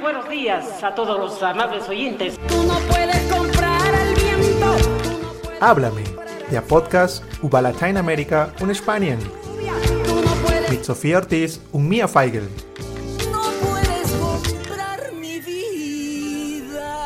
[0.00, 2.38] buenos días a todos los amables oyentes.
[2.48, 4.66] Tú no puedes comprar el viento.
[4.66, 6.02] No puedes Háblame,
[6.50, 12.48] der Podcast über Lateinamerika und Spanien Tú no puedes, mit Sofía Ortiz und Mia Feigl.
[13.30, 16.96] no puedes comprar mi vida.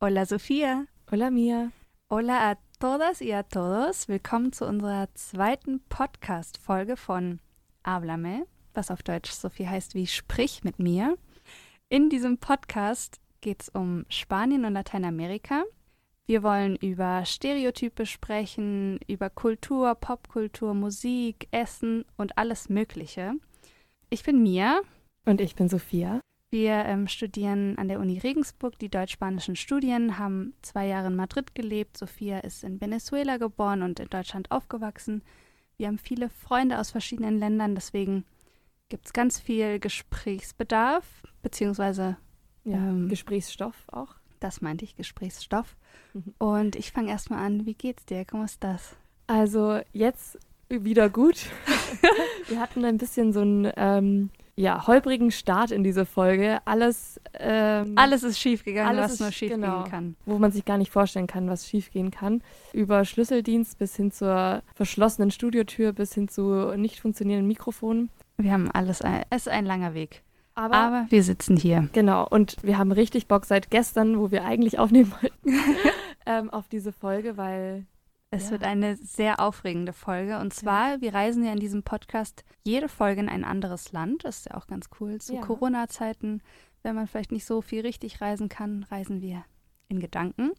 [0.00, 0.86] Hola Sophia.
[1.10, 1.72] Hola Mia.
[2.08, 4.08] Hola a todas y a todos.
[4.08, 7.40] Willkommen zu unserer zweiten Podcast-Folge von
[7.82, 11.16] Háblame, was auf Deutsch so viel heißt wie Sprich mit mir.
[11.88, 15.64] In diesem Podcast geht es um Spanien und Lateinamerika.
[16.26, 23.34] Wir wollen über Stereotype sprechen, über Kultur, Popkultur, Musik, Essen und alles Mögliche.
[24.08, 24.80] Ich bin Mia.
[25.26, 26.20] Und ich bin Sophia.
[26.50, 31.54] Wir ähm, studieren an der Uni Regensburg die deutsch-spanischen Studien, haben zwei Jahre in Madrid
[31.54, 31.98] gelebt.
[31.98, 35.22] Sophia ist in Venezuela geboren und in Deutschland aufgewachsen.
[35.76, 38.24] Wir haben viele Freunde aus verschiedenen Ländern, deswegen
[38.94, 41.04] gibt es ganz viel Gesprächsbedarf,
[41.42, 42.16] beziehungsweise,
[42.62, 43.08] Ja, Ähm.
[43.08, 44.14] Gesprächsstoff auch.
[44.38, 45.74] das meinte ich, Gesprächsstoff.
[46.12, 46.34] Mhm.
[46.38, 47.66] Und ich fange erstmal an.
[47.66, 48.24] Wie geht's dir?
[48.24, 48.94] ¿Cómo estás?
[49.26, 50.38] Also jetzt
[50.68, 51.46] wieder gut.
[52.48, 56.60] Wir hatten ein bisschen so einen ähm, ja, holprigen Start in diese Folge.
[56.64, 59.84] Alles, ähm, Alles ist schiefgegangen, Alles was ist- nur schief genau.
[59.84, 60.14] kann.
[60.24, 62.42] wo man sich gar nicht vorstellen kann, was schiefgehen kann.
[62.72, 68.08] Über Schlüsseldienst bis hin zur verschlossenen Studiotür bis hin zu nicht funktionierenden Mikrofonen.
[68.36, 70.22] Wir haben alles, ein, es ist ein langer Weg.
[70.56, 71.88] Aber, Aber wir sitzen hier.
[71.92, 75.58] genau, und wir haben richtig Bock seit gestern, wo wir eigentlich aufnehmen wollten,
[76.26, 77.86] ähm, auf diese Folge, weil
[78.30, 78.50] Es Ja.
[78.52, 80.38] wird eine sehr aufregende Folge.
[80.40, 84.24] Und zwar, wir reisen ja in diesem Podcast jede Folge in ein anderes Land.
[84.24, 85.20] Das ist ja auch ganz cool.
[85.20, 85.40] Zu Ja.
[85.40, 86.42] Corona-Zeiten,
[86.82, 89.44] wenn man vielleicht nicht so viel richtig reisen kann, reisen wir
[89.88, 90.50] in Gedanken.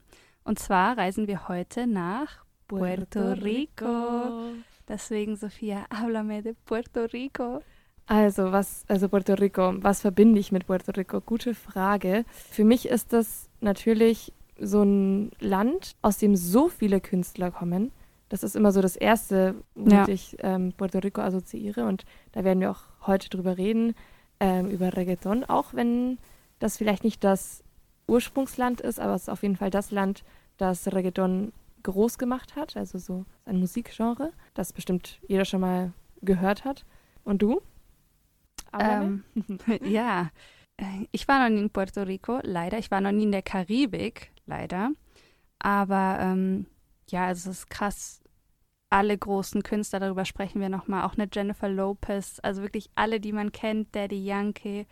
[0.45, 4.52] Und zwar reisen wir heute nach Puerto Rico.
[4.88, 7.61] Deswegen, Sophia, háblame de Puerto Rico.
[8.07, 11.22] Also, was, also Puerto Rico, was verbinde ich mit Puerto Rico?
[11.22, 12.23] Gute Frage.
[12.52, 17.91] Für mich ist das natürlich so ein Land, aus dem so viele Künstler kommen.
[18.29, 20.07] Das ist immer so das Erste, womit Ja.
[20.07, 21.85] ich ähm, Puerto Rico assoziiere.
[21.85, 23.95] Und da werden wir auch heute drüber reden,
[24.39, 25.44] ähm, über Reggaeton.
[25.44, 26.18] Auch wenn
[26.59, 27.63] das vielleicht nicht das
[28.07, 30.23] Ursprungsland ist, aber es ist auf jeden Fall das Land,
[30.57, 31.51] das Reggaeton
[31.85, 32.75] groß gemacht hat.
[32.75, 36.85] Also so ein Musikgenre, das bestimmt jeder schon mal gehört hat.
[37.23, 37.62] Und du?
[38.78, 39.23] Ähm,
[39.84, 40.29] ja,
[41.12, 42.78] ich war noch nie in Puerto Rico, leider.
[42.78, 44.91] Ich war noch nie in der Karibik, leider.
[45.59, 46.66] Aber ähm,
[47.09, 48.22] ja, es ist krass.
[48.90, 51.03] Alle großen Künstler, darüber sprechen wir nochmal.
[51.03, 54.85] Auch eine Jennifer Lopez, also wirklich alle, die man kennt, Daddy Yankee,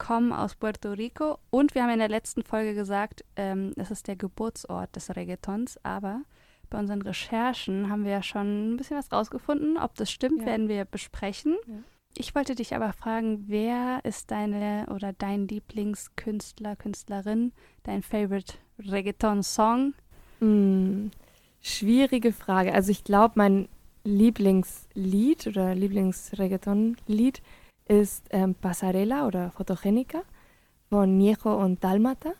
[0.00, 1.38] kommen aus Puerto Rico.
[1.50, 5.78] Und wir haben in der letzten Folge gesagt, ähm, es ist der Geburtsort des Reggaetons.
[5.84, 6.22] Aber
[6.70, 9.76] bei unseren Recherchen haben wir ja schon ein bisschen was rausgefunden.
[9.76, 10.46] Ob das stimmt, Ja.
[10.46, 11.56] werden wir besprechen.
[11.68, 11.74] Ja.
[12.16, 17.52] Ich wollte dich aber fragen, wer ist deine oder dein Lieblingskünstler, Künstlerin,
[17.84, 19.94] dein Favorite Reggaeton-Song?
[20.40, 21.10] Hm,
[21.60, 22.72] schwierige Frage.
[22.72, 23.68] Also ich glaube, mein
[24.02, 27.42] Lieblingslied oder Lieblingsreggaeton-Lied
[27.90, 30.22] ist ähm, Pasarela oder Photogénica
[30.90, 32.32] von Niejo und Dalmata.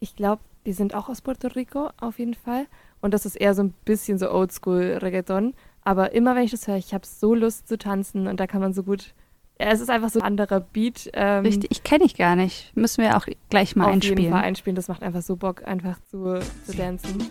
[0.00, 2.66] Ich glaube, die sind auch aus Puerto Rico auf jeden Fall.
[3.00, 5.54] Und das ist eher so ein bisschen so Oldschool-Reggaeton.
[5.84, 8.60] Aber immer wenn ich das höre, ich habe so Lust zu tanzen und da kann
[8.60, 9.14] man so gut.
[9.60, 11.10] Ja, es ist einfach so ein anderer Beat.
[11.12, 12.76] Ähm, Richtig, ich kenne ich gar nicht.
[12.76, 14.18] Müssen wir auch gleich mal auf einspielen.
[14.18, 14.74] jeden Fall einspielen.
[14.74, 17.30] Das macht einfach so Bock, einfach zu, zu dancen.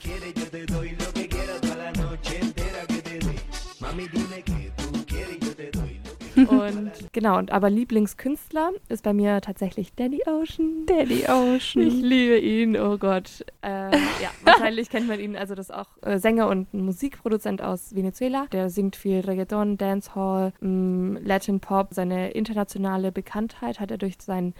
[6.49, 10.85] Und genau, und aber Lieblingskünstler ist bei mir tatsächlich Danny Ocean.
[10.85, 11.87] Daddy Ocean.
[11.87, 13.45] Ich liebe ihn, oh Gott.
[13.61, 17.95] Äh, ja, wahrscheinlich kennt man ihn, also das ist auch äh, Sänger und Musikproduzent aus
[17.95, 18.47] Venezuela.
[18.51, 21.89] Der singt viel Reggaeton, Dancehall, mh, Latin Pop.
[21.91, 24.53] Seine internationale Bekanntheit hat er durch seinen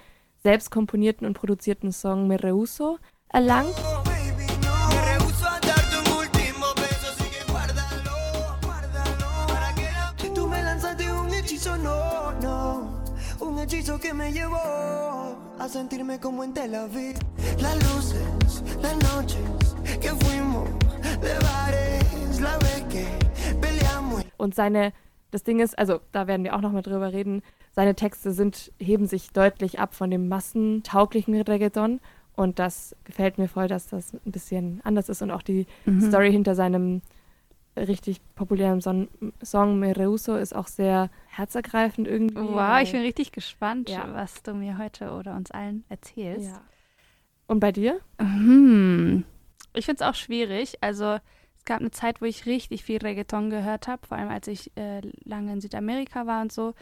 [0.43, 2.97] selbst komponierten und produzierten Song Me Rehuso
[3.29, 3.75] erlangt.
[13.81, 14.57] Hechizo que me llevó
[15.59, 17.15] a sentirme como en Tel Aviv.
[17.59, 20.69] Las luces, las noches que fuimos
[21.19, 23.05] de bares, la vez que
[23.59, 24.23] peleamos.
[24.37, 24.93] Und seine,
[25.31, 27.41] das Ding ist, also da werden wir auch noch mal drüber reden,
[27.71, 31.99] seine Texte sind, heben sich deutlich ab von dem massentauglichen Reggaeton.
[32.35, 35.21] Und das gefällt mir voll, dass das ein bisschen anders ist.
[35.21, 36.01] Und auch die Mhm.
[36.07, 37.01] Story hinter seinem
[37.87, 39.07] richtig populären Son
[39.43, 42.35] Song Me Rehuso ist auch sehr herzergreifend irgendwie.
[42.41, 44.13] Wow, ich bin richtig gespannt, Ja.
[44.13, 46.51] was du mir heute oder uns allen erzählst.
[46.51, 46.61] ja.
[47.47, 47.99] Und bei dir?
[48.19, 49.25] Hm.
[49.73, 50.75] Ich finde es auch schwierig.
[50.81, 51.19] Also
[51.57, 54.71] es gab eine Zeit, wo ich richtig viel Reggaeton gehört habe, vor allem als ich
[54.77, 56.73] äh, lange in Südamerika war und so.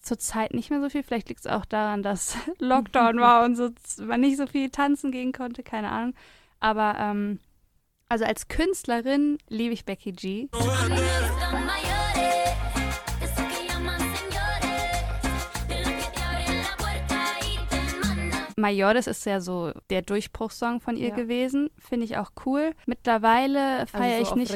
[0.00, 1.02] zurzeit nicht mehr so viel.
[1.02, 3.70] Vielleicht liegt es auch daran, dass Lockdown war und so
[4.02, 6.14] man nicht so viel tanzen gehen konnte, keine Ahnung.
[6.60, 7.38] Aber ähm,
[8.14, 10.48] also als Künstlerin liebe ich Becky G.
[18.64, 21.14] Mayores ist ja so der Durchbruchssong von ihr Ja.
[21.14, 21.68] gewesen.
[21.78, 22.72] Finde ich auch cool.
[22.86, 24.48] Mittlerweile feiere also so ich auf nicht.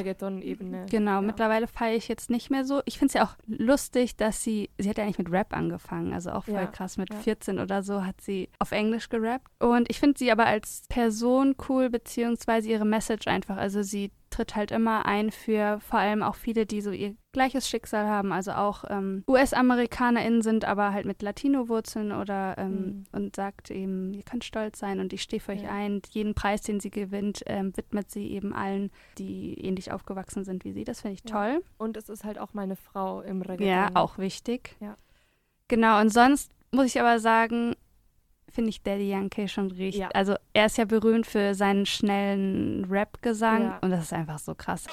[0.89, 1.21] Genau, ja.
[1.21, 2.81] mittlerweile feiere ich jetzt nicht mehr so.
[2.85, 6.13] Ich finde es ja auch lustig, dass sie, sie hat ja eigentlich mit Rap angefangen,
[6.13, 6.97] also auch voll Ja, krass.
[6.97, 7.19] Mit ja.
[7.19, 9.47] 14 oder so hat sie auf Englisch gerappt.
[9.59, 13.57] Und ich finde sie aber als Person cool, beziehungsweise ihre Message einfach.
[13.57, 17.69] Also sie tritt halt immer ein für vor allem auch viele, die so ihr gleiches
[17.69, 23.03] Schicksal haben, also auch ähm, US-AmerikanerInnen sind, aber halt mit Latino-Wurzeln oder ähm, Mhm.
[23.13, 25.69] und sagt eben, ihr könnt stolz sein und ich stehe für euch Ja.
[25.69, 26.01] ein.
[26.11, 30.73] Jeden Preis, den sie gewinnt, ähm, widmet sie eben allen, die ähnlich aufgewachsen sind wie
[30.73, 30.83] sie.
[30.83, 31.35] Das finde ich Ja.
[31.35, 31.63] toll.
[31.77, 33.65] Und es ist halt auch meine Frau im Reggaeton.
[33.67, 34.75] Ja, auch wichtig.
[34.81, 34.97] Ja.
[35.69, 37.75] Genau, und sonst muss ich aber sagen,
[38.51, 40.01] finde ich Daddy Yankee schon richtig.
[40.01, 40.09] Ja.
[40.13, 43.79] Also er ist ja berühmt für seinen schnellen Rap-Gesang ja.
[43.81, 44.85] und das ist einfach so krass.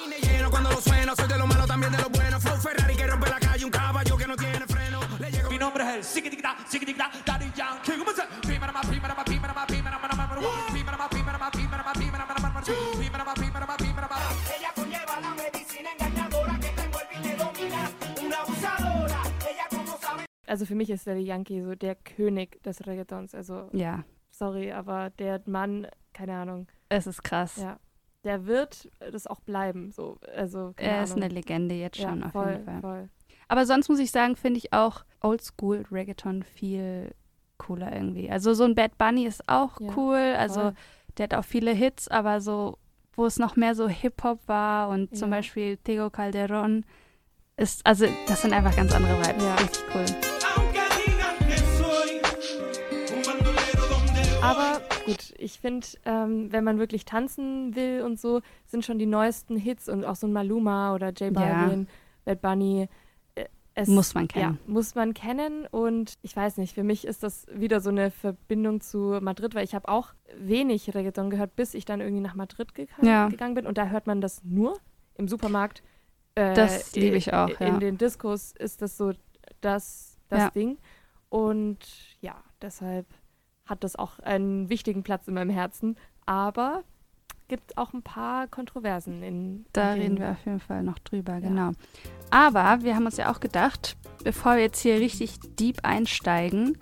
[14.57, 17.91] Ella conlleva la medicina engañadora que te envuelve y domina.
[18.21, 18.86] Un abusado.
[20.47, 23.35] Also für mich ist Daddy Yankee so der König des Reggaetons.
[23.35, 27.57] Also, Ja, sorry, aber der Mann, keine Ahnung, es ist krass.
[27.57, 27.79] ja.
[28.25, 29.93] Der wird das auch bleiben.
[29.93, 31.25] So, also, Er ist Ahnung.
[31.25, 32.81] eine Legende jetzt schon ja, auf voll, jeden Fall.
[32.81, 33.09] voll.
[33.47, 37.15] Aber sonst muss ich sagen, finde ich auch Oldschool Reggaeton viel
[37.59, 38.29] cooler irgendwie.
[38.29, 40.35] Also so ein Bad Bunny ist auch Ja, cool.
[40.37, 40.75] Also voll.
[41.19, 42.79] der hat auch viele Hits, aber so,
[43.15, 45.37] wo es noch mehr so Hip-Hop war und zum Ja.
[45.37, 46.83] Beispiel Tego Calderón
[47.57, 49.45] ist, also das sind einfach ganz andere Vibes.
[49.45, 49.55] Ja.
[49.55, 50.36] Richtig cool.
[54.47, 59.07] Aber gut, ich finde, ähm, wenn man wirklich tanzen will und so, sind schon die
[59.07, 61.31] neuesten Hits und auch so ein Maluma oder J Ja.
[61.31, 61.89] Balvin,
[62.25, 62.89] Bad Bunny.
[63.35, 64.59] äh, Es, Muss man kennen.
[64.67, 65.67] Ja, muss man kennen.
[65.71, 69.65] Und ich weiß nicht, für mich ist das wieder so eine Verbindung zu Madrid, weil
[69.65, 73.29] ich habe auch wenig Reggaeton gehört, bis ich dann irgendwie nach Madrid geka- Ja.
[73.29, 73.67] gegangen bin.
[73.67, 74.79] Und da hört man das nur
[75.17, 75.83] im Supermarkt.
[76.37, 77.79] Äh, Das liebe ich auch, In ja.
[77.79, 79.13] den Diskos ist das so
[79.61, 80.51] das, das Ja.
[80.51, 80.79] Ding.
[81.31, 81.79] Und
[82.21, 83.07] ja, deshalb
[83.67, 85.97] hat das auch einen wichtigen Platz in meinem Herzen.
[86.25, 86.83] Aber
[87.49, 90.99] gibt auch ein paar Kontroversen in Da in reden den- wir auf jeden Fall noch
[90.99, 91.73] drüber, genau.
[92.31, 96.77] Aber wir haben uns ja auch gedacht, bevor wir jetzt hier richtig deep einsteigen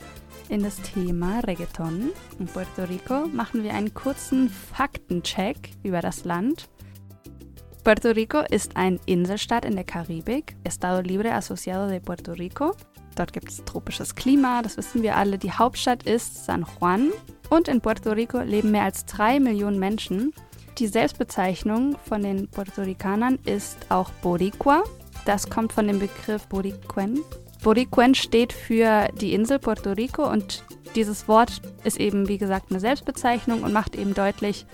[0.49, 6.69] in das Thema Reggaeton in Puerto Rico, machen wir einen kurzen Faktencheck über das Land.
[7.83, 12.75] Puerto Rico ist ein Inselstaat in der Karibik, Estado Libre Asociado de Puerto Rico.
[13.15, 15.39] Dort gibt es tropisches Klima, das wissen wir alle.
[15.39, 17.11] Die Hauptstadt ist San Juan
[17.51, 20.33] und in Puerto Rico leben mehr als drei Millionen Menschen.
[20.79, 24.83] Die Selbstbezeichnung von den Puerto Ricanern ist auch Boricua.
[25.25, 27.21] Das kommt von dem Begriff Boricuen.
[27.63, 30.65] Boricuen steht für die Insel Puerto Rico und
[30.97, 34.67] dieses Wort ist eben, wie gesagt, eine Selbstbezeichnung und macht eben deutlich,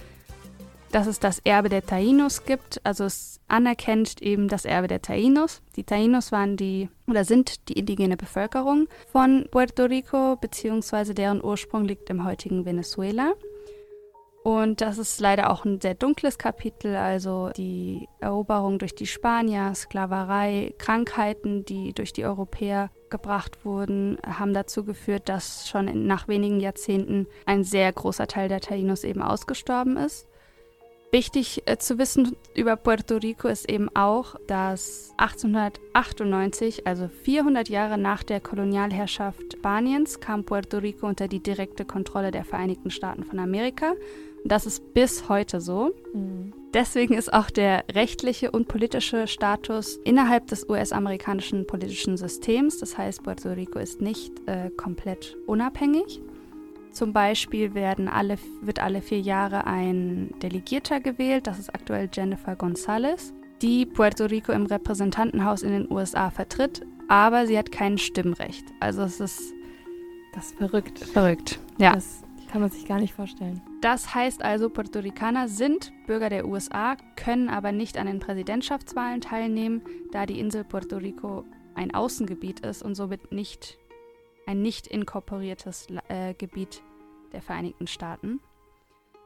[0.92, 2.80] dass es das Erbe der Tainos gibt.
[2.84, 5.62] Also es anerkennt eben das Erbe der Tainos.
[5.76, 11.84] Die Tainos waren die oder sind die indigene Bevölkerung von Puerto Rico, beziehungsweise deren Ursprung
[11.84, 13.34] liegt im heutigen Venezuela.
[14.42, 19.74] Und das ist leider auch ein sehr dunkles Kapitel, also die Eroberung durch die Spanier,
[19.74, 26.58] Sklaverei, Krankheiten, die durch die Europäer gebracht wurden, haben dazu geführt, dass schon nach wenigen
[26.58, 30.29] Jahrzehnten ein sehr großer Teil der Tainos eben ausgestorben ist.
[31.12, 37.98] Wichtig äh, zu wissen über Puerto Rico ist eben auch, dass 1898, also 400 Jahre
[37.98, 43.40] nach der Kolonialherrschaft Spaniens, kam Puerto Rico unter die direkte Kontrolle der Vereinigten Staaten von
[43.40, 43.90] Amerika.
[43.90, 45.90] Und das ist bis heute so.
[46.14, 46.52] Mhm.
[46.72, 53.24] Deswegen ist auch der rechtliche und politische Status innerhalb des US-amerikanischen politischen Systems, das heißt,
[53.24, 56.20] Puerto Rico ist nicht äh, komplett unabhängig.
[56.92, 62.56] Zum Beispiel werden alle, wird alle vier Jahre ein Delegierter gewählt, das ist aktuell Jennifer
[62.56, 63.32] Gonzalez,
[63.62, 68.64] die Puerto Rico im Repräsentantenhaus in den USA vertritt, aber sie hat kein Stimmrecht.
[68.80, 69.52] Also es ist
[70.34, 70.98] Das ist verrückt.
[70.98, 71.58] verrückt.
[71.78, 71.94] Ja.
[71.94, 73.60] Das kann man sich gar nicht vorstellen.
[73.80, 79.20] Das heißt also, Puerto Ricaner sind Bürger der USA, können aber nicht an den Präsidentschaftswahlen
[79.20, 79.82] teilnehmen,
[80.12, 81.44] da die Insel Puerto Rico
[81.74, 83.78] ein Außengebiet ist und somit nicht
[84.50, 86.82] ein nicht inkorporiertes äh, Gebiet
[87.32, 88.40] der Vereinigten Staaten.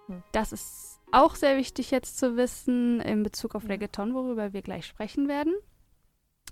[0.07, 0.23] Hm.
[0.33, 4.87] Das ist auch sehr wichtig jetzt zu wissen in Bezug auf Reggaeton, worüber wir gleich
[4.87, 5.55] sprechen werden.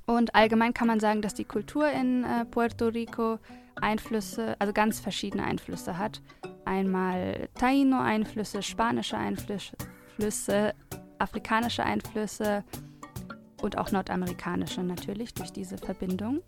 [0.07, 3.38] Und allgemein kann man sagen, dass die Kultur in äh, Puerto Rico
[3.81, 6.23] Einflüsse, also ganz verschiedene Einflüsse hat.
[6.64, 10.75] Einmal Taino-Einflüsse, spanische Einflüsse,
[11.19, 12.64] afrikanische Einflüsse
[13.61, 16.43] und auch nordamerikanische natürlich durch diese Verbindung.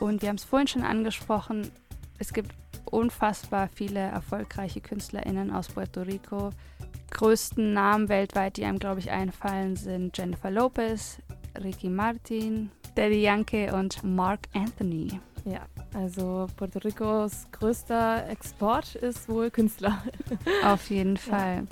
[0.00, 1.70] Und wir haben es vorhin schon angesprochen,
[2.18, 6.50] es gibt unfassbar viele erfolgreiche KünstlerInnen aus Puerto Rico.
[6.80, 11.18] Die größten Namen weltweit, die einem, glaube ich, einfallen, sind Jennifer Lopez,
[11.62, 15.20] Ricky Martin, Daddy Yankee und Mark Anthony.
[15.44, 15.60] Ja,
[15.94, 20.02] also Puerto Ricos größter Export ist wohl Künstler.
[20.64, 21.66] Auf jeden Fall.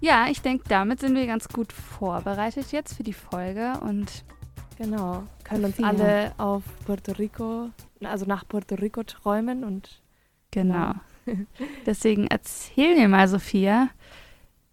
[0.00, 4.24] Ja, ich denke, damit sind wir ganz gut vorbereitet jetzt für die Folge und
[4.80, 5.88] genau, können uns Ja.
[5.88, 7.70] alle auf Puerto Rico,
[8.02, 10.00] also nach Puerto Rico träumen und
[10.50, 10.92] genau.
[11.86, 13.88] Deswegen erzähl mir mal, Sophia,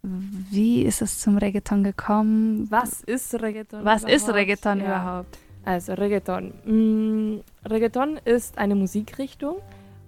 [0.02, 2.66] wie ist es zum Reggaeton gekommen?
[2.70, 3.84] was ist Reggaeton?
[3.84, 4.34] Was ist überhaupt?
[4.36, 4.86] Reggaeton Ja.
[4.86, 5.38] überhaupt?
[5.64, 6.52] Also Reggaeton.
[6.64, 9.56] Mm, Reggaeton ist eine Musikrichtung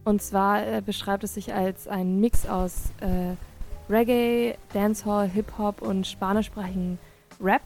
[0.04, 3.34] und zwar äh, beschreibt es sich als ein Mix aus äh,
[3.92, 6.98] Reggae, Dancehall, Hip-Hop und spanischsprachigen
[7.40, 7.62] Rap.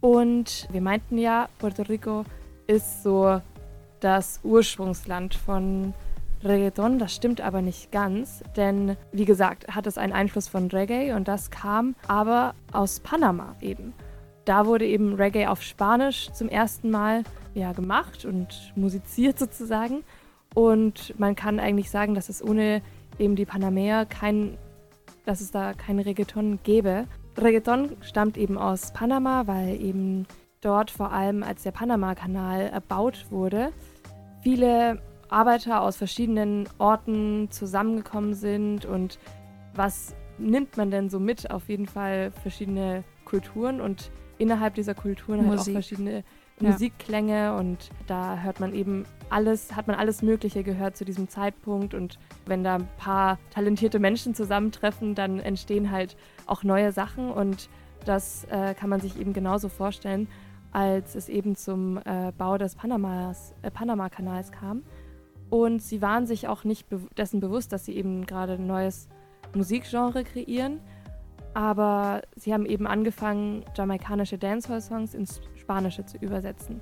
[0.00, 2.24] Und wir meinten ja, Puerto Rico
[2.66, 3.40] ist so
[4.00, 5.94] das Ursprungsland von
[6.44, 6.98] Reggaeton.
[6.98, 11.26] Das stimmt aber nicht ganz, denn wie gesagt, hat es einen Einfluss von Reggae und
[11.26, 13.92] das kam aber aus Panama eben.
[14.44, 17.24] Da wurde eben Reggae auf Spanisch zum ersten Mal
[17.54, 20.04] ja, gemacht und musiziert sozusagen.
[20.54, 22.82] Und man kann eigentlich sagen, dass es ohne
[23.18, 24.56] eben die Panamäer kein,
[25.26, 27.06] dass es da kein Reggaeton gäbe.
[27.40, 30.26] Reggaeton stammt eben aus Panama, weil eben
[30.60, 33.72] dort vor allem als der Panama-Kanal erbaut wurde,
[34.42, 39.18] viele Arbeiter aus verschiedenen Orten zusammengekommen sind und
[39.74, 41.50] was nimmt man denn so mit?
[41.50, 45.74] Auf jeden Fall verschiedene Kulturen und innerhalb dieser Kulturen halt auch Musik.
[45.74, 46.24] verschiedene
[46.60, 51.94] Musikklänge und da hört man eben alles, hat man alles Mögliche gehört zu diesem Zeitpunkt
[51.94, 57.68] und wenn da ein paar talentierte Menschen zusammentreffen, dann entstehen halt auch neue Sachen und
[58.04, 60.28] das äh, kann man sich eben genauso vorstellen,
[60.72, 64.82] als es eben zum äh, Bau des Panamas, äh, Panama-Kanals kam.
[65.50, 69.08] Und sie waren sich auch nicht be dessen bewusst, dass sie eben gerade ein neues
[69.54, 70.80] Musikgenre kreieren.
[71.54, 76.80] Aber sie haben eben angefangen, jamaikanische Dancehall-Songs ins Spanische zu übersetzen.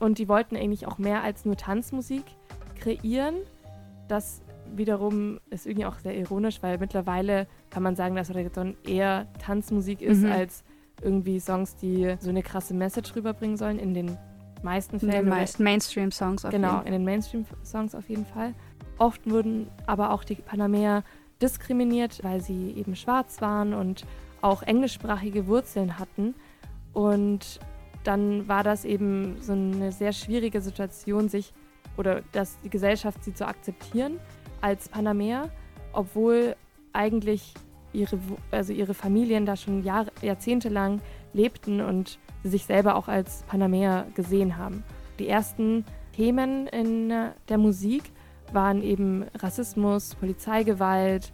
[0.00, 2.22] Und die wollten eigentlich auch mehr als nur Tanzmusik
[2.80, 3.34] kreieren.
[4.08, 4.40] Das
[4.74, 10.00] wiederum ist irgendwie auch sehr ironisch, weil mittlerweile kann man sagen, dass Reggaeton eher Tanzmusik
[10.00, 10.32] ist, Mhm.
[10.32, 10.64] als
[11.02, 13.78] irgendwie Songs, die so eine krasse Message rüberbringen sollen.
[13.78, 14.16] In den
[14.62, 15.12] meisten In Fällen.
[15.12, 18.54] den oder- meisten Mainstream-Songs auf Genau, jeden in den Mainstream-Songs auf jeden Fall.
[18.96, 21.04] Oft wurden aber auch die Panamäer
[21.42, 24.06] diskriminiert, weil sie eben schwarz waren und
[24.40, 26.34] auch englischsprachige Wurzeln hatten.
[26.94, 27.60] Und
[28.04, 31.52] dann war das eben so eine sehr schwierige Situation, sich
[31.96, 34.18] oder dass die Gesellschaft sie zu akzeptieren
[34.60, 35.50] als Panamäer,
[35.92, 36.56] obwohl
[36.92, 37.54] eigentlich
[37.92, 38.18] ihre,
[38.50, 41.00] also ihre Familien da schon Jahr, jahrzehntelang
[41.32, 44.82] lebten und sie sich selber auch als Panamäer gesehen haben.
[45.18, 48.04] Die ersten Themen in äh, der Musik
[48.52, 51.32] waren eben Rassismus, Polizeigewalt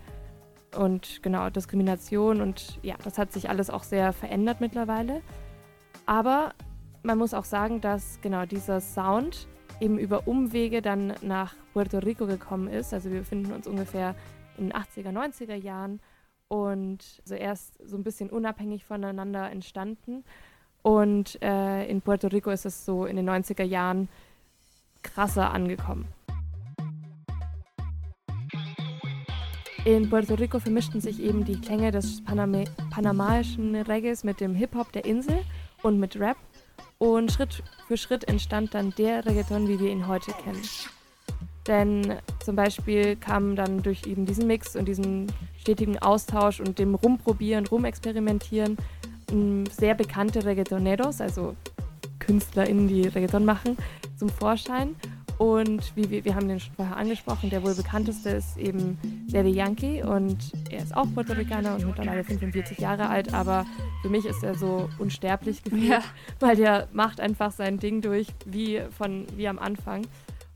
[0.76, 5.22] und genau Diskrimination und ja, das hat sich alles auch sehr verändert mittlerweile.
[6.08, 6.54] Aber
[7.02, 9.46] man muss auch sagen, dass genau dieser Sound
[9.78, 12.94] eben über Umwege dann nach Puerto Rico gekommen ist.
[12.94, 14.14] Also wir befinden uns ungefähr
[14.56, 16.00] in den 80er, 90er Jahren
[16.48, 20.24] und so erst so ein bisschen unabhängig voneinander entstanden.
[20.80, 24.08] Und äh, in Puerto Rico ist es so in den 90er Jahren
[25.02, 26.06] krasser angekommen.
[29.84, 34.90] In Puerto Rico vermischten sich eben die Klänge des Paname panamaischen Reggaes mit dem Hip-Hop
[34.92, 35.44] der Insel
[35.82, 36.36] und mit Rap.
[36.98, 40.62] Und Schritt für Schritt entstand dann der Reggaeton, wie wir ihn heute kennen.
[41.66, 46.94] Denn zum Beispiel kam dann durch eben diesen Mix und diesen stetigen Austausch und dem
[46.94, 48.76] Rumprobieren, Rumexperimentieren
[49.70, 51.54] sehr bekannte Reggaetoneros, also
[52.18, 53.76] KünstlerInnen, die Reggaeton machen,
[54.16, 54.96] zum Vorschein.
[55.38, 58.98] Und wie wir, wir haben den schon vorher angesprochen, der wohl bekannteste ist eben
[59.30, 60.36] Daddy Yankee und
[60.68, 63.64] er ist auch Puerto Ricaner und mittlerweile 45 Jahre alt, aber
[64.02, 66.02] für mich ist er so unsterblich gefühlt, Ja.
[66.40, 70.06] weil der macht einfach sein Ding durch wie, von, wie am Anfang.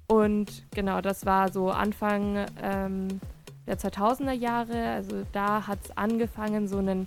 [0.08, 3.20] Und genau, das war so Anfang ähm,
[3.68, 7.06] der 2000er Jahre, also da hat es angefangen, so einen,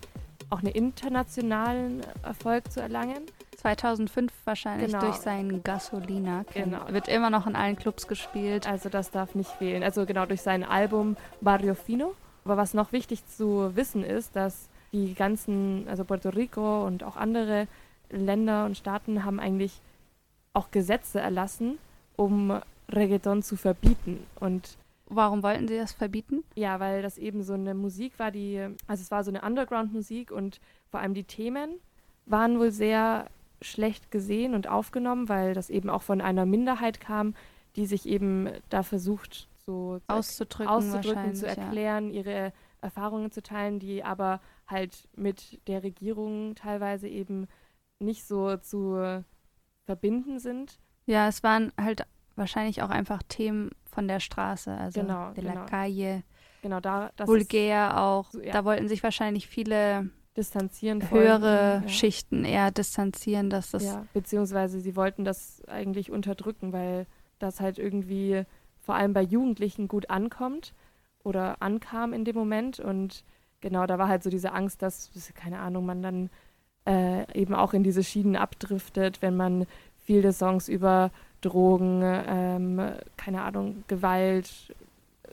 [0.50, 3.24] auch einen internationalen Erfolg zu erlangen.
[3.66, 5.00] 2005 wahrscheinlich Genau.
[5.06, 6.46] durch seinen Gasolina.
[6.54, 6.82] Genau.
[6.90, 8.68] Wird immer noch in allen Clubs gespielt.
[8.68, 9.82] Also das darf nicht fehlen.
[9.82, 12.14] Also genau durch sein Album Barrio Fino.
[12.44, 17.18] Aber was noch wichtig zu wissen ist, dass die ganzen, also Puerto Rico und auch
[17.18, 17.68] andere
[18.12, 19.82] Länder und Staaten haben eigentlich
[20.54, 21.80] auch Gesetze erlassen,
[22.18, 22.62] um
[22.94, 24.24] Reggaeton zu verbieten.
[24.40, 26.44] Und Warum wollten sie das verbieten?
[26.54, 30.30] ja, weil das eben so eine Musik war, die, also es war so eine Underground-Musik
[30.32, 30.60] und
[30.92, 31.72] vor allem die Themen
[32.28, 33.26] waren wohl sehr
[33.62, 37.36] schlecht gesehen und aufgenommen, weil das eben auch von einer Minderheit kam,
[37.76, 41.64] die sich eben da versucht, so zu Auszudrücken, auszudrücken, zu wahrscheinlich, ja.
[41.64, 47.48] erklären, ihre Erfahrungen zu teilen, die aber halt mit der Regierung teilweise eben
[48.00, 49.24] nicht so zu
[49.86, 50.80] verbinden sind.
[51.06, 55.54] Ja, es waren halt wahrscheinlich auch einfach Themen von der Straße, also Genau, de la
[55.54, 55.66] genau.
[55.66, 56.24] Calle,
[56.62, 58.32] Genau, da das vulgär auch.
[58.32, 58.52] so, ja.
[58.52, 61.88] Da wollten sich wahrscheinlich viele distanzieren höhere ja.
[61.88, 67.06] Schichten eher distanzieren, dass das Ja, beziehungsweise sie wollten das eigentlich unterdrücken, weil
[67.40, 68.44] das halt irgendwie
[68.82, 70.74] vor allem bei Jugendlichen gut ankommt
[71.24, 72.80] oder ankam in dem Moment.
[72.80, 73.24] Und
[73.62, 76.30] genau, da war halt so diese Angst, dass, keine Ahnung, man dann
[76.86, 79.66] äh, eben auch in diese Schienen abdriftet, wenn man
[80.06, 81.12] viele Songs über
[81.42, 82.82] Drogen, ähm,
[83.18, 84.74] keine Ahnung, Gewalt,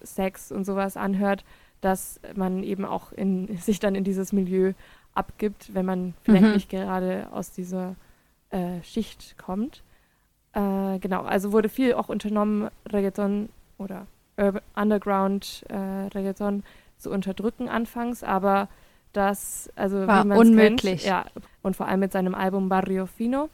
[0.02, 1.44] Sex und sowas anhört,
[1.82, 4.72] dass man eben auch in, sich dann in dieses Milieu
[5.14, 6.52] abgibt, wenn man vielleicht Mhm.
[6.54, 7.96] nicht gerade aus dieser
[8.50, 9.82] äh, Schicht kommt.
[10.54, 14.06] Äh, genau, also wurde viel auch unternommen, Reggaeton oder
[14.38, 16.62] Urban Underground äh, Reggaeton
[16.98, 18.68] zu unterdrücken anfangs, aber
[19.12, 21.02] das, also War unmöglich.
[21.02, 21.26] Kennt, ja,
[21.62, 23.50] und vor allem mit seinem Album Barrio Fino,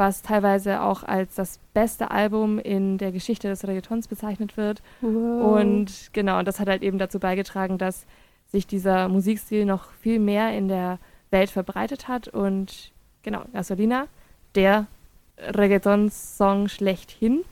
[0.00, 4.82] was teilweise auch als das beste Album in der Geschichte des Reggaetons bezeichnet wird.
[5.02, 8.06] Und genau, und das hat halt eben dazu beigetragen, dass
[8.46, 10.98] sich dieser Musikstil noch viel mehr in der
[11.30, 12.28] Welt verbreitet hat.
[12.28, 12.92] Und
[13.22, 14.06] genau, Gasolina,
[14.54, 14.86] der
[15.36, 17.44] Reggaeton-Song schlechthin.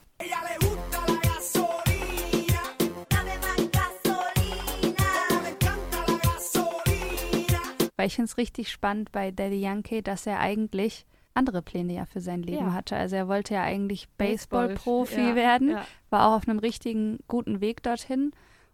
[7.96, 11.04] Weil ich finde es richtig spannend bei Daddy Yankee, dass er eigentlich
[11.38, 12.72] andere Pläne ja für sein Leben Ja.
[12.72, 12.96] hatte.
[12.96, 15.86] Also er wollte ja eigentlich Baseball- Baseball-Profi ja, werden, ja.
[16.10, 18.32] war auch auf einem richtigen, guten Weg dorthin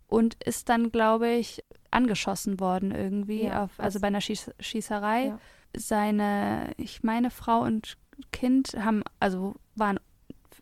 [0.08, 5.34] und ist dann, glaube ich, angeschossen worden irgendwie, auf, also bei einer Schieß Schießerei.
[5.76, 7.96] Seine, ich meine, Frau und
[8.32, 10.00] Kind haben, also waren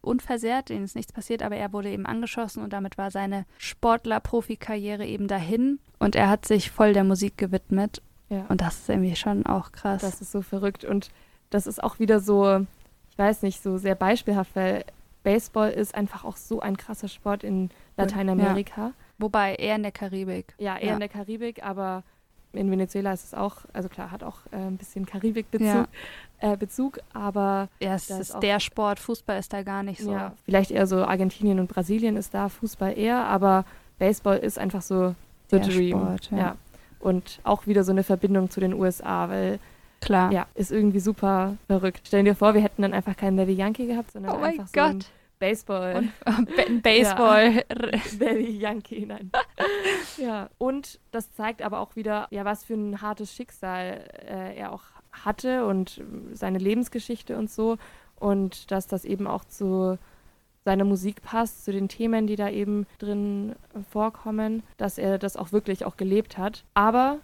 [0.01, 5.07] unversehrt, denen ist nichts passiert, aber er wurde eben angeschossen und damit war seine Sportler-Profikarriere
[5.07, 8.03] eben dahin und er hat sich voll der Musik gewidmet
[8.49, 10.01] und das ist irgendwie schon auch krass.
[10.01, 10.85] Das ist so verrückt.
[10.85, 11.11] Und
[11.55, 12.67] das ist auch wieder so,
[13.11, 14.85] ich weiß nicht, so sehr beispielhaft, weil
[15.23, 18.93] Baseball ist einfach auch so ein krasser Sport in Lateinamerika.
[19.19, 20.55] Wobei eher in der Karibik.
[20.59, 20.95] Ja, eher Ja.
[20.95, 22.03] in der Karibik, aber
[22.53, 25.87] in Venezuela ist es auch, also klar, hat auch äh, ein bisschen Karibik-Bezug, Ja.
[26.41, 30.13] äh, Bezug, aber Ja, es ist der Sport, Fußball ist da gar nicht so.
[30.13, 33.65] ja, vielleicht eher so Argentinien und Brasilien ist da, Fußball eher, aber
[33.99, 35.15] Baseball ist einfach so
[35.51, 35.99] the Der dream.
[35.99, 36.57] Sport, ja.
[36.99, 39.59] Und auch wieder so eine Verbindung zu den USA, weil
[40.03, 40.33] Klar.
[40.33, 42.03] ja, ist irgendwie super verrückt.
[42.07, 44.81] Stell dir vor, wir hätten dann einfach keinen Daddy Yankee gehabt, sondern Oh einfach so
[44.81, 45.07] ein Gott.
[45.39, 45.97] Baseball.
[46.25, 47.65] Und ein Baseball.
[48.19, 49.31] Daddy Yankee, nein.
[50.17, 54.73] ja, und das zeigt aber auch wieder, ja, was für ein hartes Schicksal äh, er
[54.73, 57.77] auch hatte und äh, seine Lebensgeschichte und so.
[58.17, 59.99] Und dass das eben auch zu
[60.65, 65.37] seiner Musik passt, zu den Themen, die da eben drin äh, vorkommen, dass er das
[65.37, 66.65] auch wirklich auch gelebt hat.
[66.75, 67.19] Aber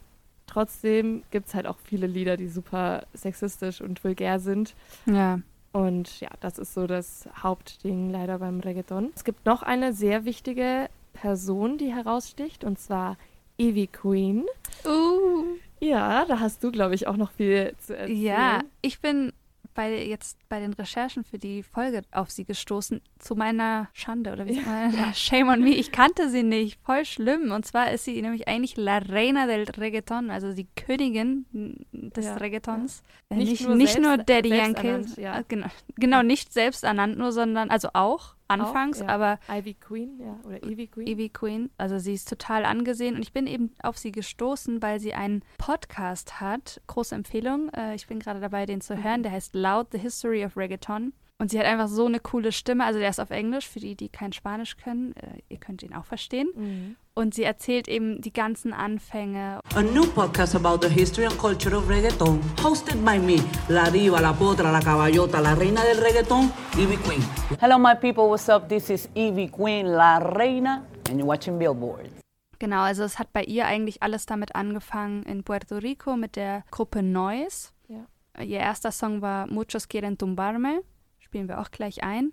[0.49, 4.75] trotzdem gibt es halt auch viele Lieder, die super sexistisch und vulgär sind.
[5.07, 5.41] Ja.
[5.73, 9.13] Und ja, das ist so das Hauptding leider beim Reggaeton.
[9.15, 13.17] Es gibt noch eine sehr wichtige Person, die heraussticht, und zwar
[13.59, 14.47] Evie Queen.
[14.85, 15.45] Uh.
[15.81, 18.21] Ja, da hast du, glaube ich, auch noch viel zu erzählen.
[18.21, 19.33] Ja, ich bin
[19.79, 24.45] bei jetzt bei den Recherchen für die Folge auf sie gestoßen, zu meiner Schande oder
[24.45, 25.15] wie sagt man?
[25.15, 25.71] Shame on me.
[25.71, 26.81] Ich kannte sie nicht.
[26.85, 27.53] Voll schlimm.
[27.53, 31.47] Und zwar ist sie nämlich eigentlich La Reina del Reggaeton, also die Königin
[31.93, 33.05] des Ja, Reggaetons.
[33.31, 35.01] Äh, Nicht Nicht, nur nicht selbst- nur Daddy Yankee.
[35.17, 35.39] ja.
[35.39, 39.09] äh, Genau, genau, nicht selbst ernannt nur, sondern, also auch anfangs, ja.
[39.09, 41.07] aber Ivy Queen, ja, oder Evie Queen.
[41.07, 41.71] Evie Queen.
[41.79, 45.43] Also sie ist total angesehen und ich bin eben auf sie gestoßen, weil sie einen
[45.59, 46.81] Podcast hat.
[46.87, 47.69] Große Empfehlung.
[47.71, 49.23] Äh, ich bin gerade dabei, den zu hören.
[49.23, 51.13] Der heißt Loud, The History of Reggaeton.
[51.41, 52.85] Und sie hat einfach so eine coole Stimme.
[52.85, 55.15] Also der ist auf Englisch, für die, die kein Spanisch können.
[55.15, 56.49] Äh, ihr könnt ihn auch verstehen.
[56.57, 56.97] Mhm.
[57.15, 59.61] Und sie erzählt eben die ganzen Anfänge.
[59.77, 63.37] A new podcast about the history and culture of reggaeton, hosted by me,
[63.69, 67.25] la diva, la potra, la caballota, la reina del reggaeton, Ivy Queen.
[67.61, 68.25] Hello, my people.
[68.25, 68.69] What's up?
[68.69, 72.11] This is Evie Queen La Reina, and you're watching Billboard.
[72.59, 76.65] Genau, also es hat bei ihr eigentlich alles damit angefangen in Puerto Rico mit der
[76.73, 77.71] Gruppe Noise.
[77.87, 78.43] Ja.
[78.43, 80.83] Ihr erster Song war Muchos quieren tumbarme.
[81.29, 82.33] Spielen wir auch gleich ein.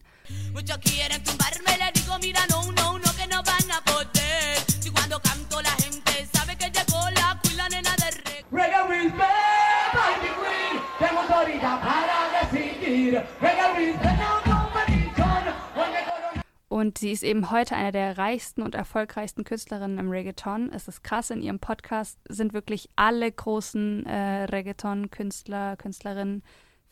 [16.70, 20.72] Und sie ist eben heute eine der reichsten und erfolgreichsten Künstlerinnen im Reggaeton.
[20.72, 26.44] Es ist krass, in ihrem Podcast sind wirklich alle großen äh, Reggaeton-Künstler, Künstlerinnen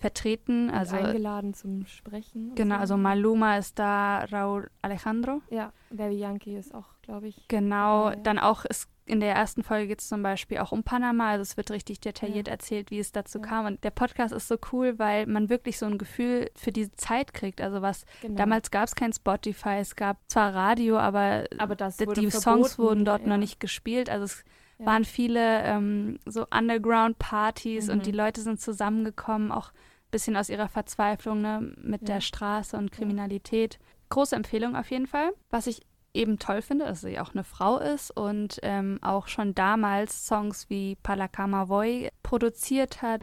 [0.04, 0.70] vertreten.
[0.70, 2.50] Also eingeladen zum Sprechen.
[2.50, 2.82] und genau, so.
[2.82, 5.42] also Maluma ist da, Raúl Alejandro.
[5.50, 7.48] Ja, Daddy Yankee ist auch, glaube ich.
[7.48, 8.16] Genau, Ja, ja.
[8.18, 11.42] dann auch ist in der ersten Folge geht es zum Beispiel auch um Panama, also
[11.42, 13.46] es wird richtig detailliert erzählt, wie es dazu Ja.
[13.46, 13.66] kam.
[13.66, 17.34] Und der Podcast ist so cool, weil man wirklich so ein Gefühl für diese Zeit
[17.34, 17.60] kriegt.
[17.60, 18.36] Also was Genau.
[18.38, 22.44] damals gab es kein Spotify, es gab zwar Radio, aber, Aber das die, die Songs
[22.76, 23.28] verboten, wurden dort ja.
[23.28, 24.10] noch nicht gespielt.
[24.10, 24.44] Also es
[24.80, 24.86] Ja.
[24.86, 28.04] waren viele ähm, so Underground-Partys und Mhm.
[28.04, 29.72] die Leute sind zusammengekommen, auch
[30.13, 32.15] bisschen aus ihrer Verzweiflung ne, mit Ja.
[32.15, 33.80] der Straße und Kriminalität.
[34.10, 35.32] Große Empfehlung auf jeden Fall.
[35.49, 35.82] Was ich
[36.13, 40.69] eben toll finde, dass sie auch eine Frau ist und ähm, auch schon damals Songs
[40.69, 43.21] wie Palacama Voy produziert hat.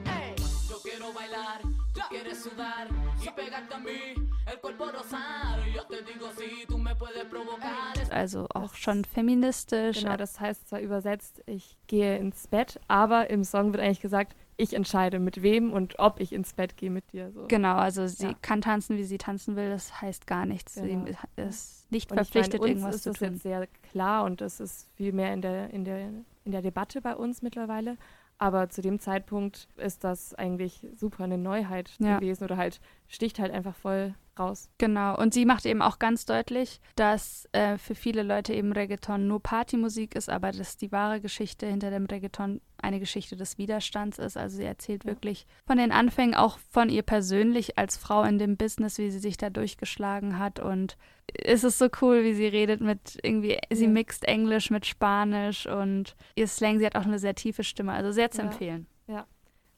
[0.68, 1.61] Yo quiero bailar,
[1.94, 2.88] tú quieres sudar
[3.22, 4.14] y pegarte a mí,
[4.46, 5.59] el cuerpo rosar.
[5.72, 7.92] Yo te digo si tú me puedes provocar.
[8.11, 10.00] Also auch schon feministisch.
[10.03, 14.35] Genau, das heißt zwar übersetzt, ich gehe ins Bett, aber im Song wird eigentlich gesagt,
[14.61, 17.31] ich entscheide mit wem und ob ich ins Bett gehe mit dir.
[17.33, 17.46] So.
[17.49, 18.35] Genau, also sie Ja.
[18.42, 19.70] kann tanzen, wie sie tanzen will.
[19.70, 20.75] Das heißt gar nichts.
[20.75, 21.07] Genau.
[21.07, 23.29] Sie ist nicht Und ich verpflichtet, meine, uns irgendwas ist zu das tun.
[23.33, 25.99] jetzt sehr klar und das ist viel mehr in der, in, der,
[26.44, 27.96] in der Debatte bei uns mittlerweile.
[28.40, 32.18] Aber zu dem Zeitpunkt ist das eigentlich super eine Neuheit Ja.
[32.18, 34.70] gewesen oder halt sticht halt einfach voll raus.
[34.79, 39.29] Genau, und sie macht eben auch ganz deutlich, dass äh, für viele Leute eben Reggaeton
[39.29, 44.18] nur Partymusik ist, aber dass die wahre Geschichte hinter dem Reggaeton eine Geschichte des Widerstands
[44.18, 44.38] ist.
[44.38, 45.11] Also sie erzählt Ja.
[45.11, 49.18] wirklich von den Anfängen, auch von ihr persönlich als Frau in dem Business, wie sie
[49.18, 50.61] sich da durchgeschlagen hat.
[50.61, 50.96] Und
[51.35, 53.90] es ist so cool, wie sie redet mit irgendwie, sie Ja.
[53.90, 58.12] mixt Englisch mit Spanisch und ihr Slang, sie hat auch eine sehr tiefe Stimme, also
[58.12, 58.49] sehr zu Ja.
[58.49, 58.87] empfehlen.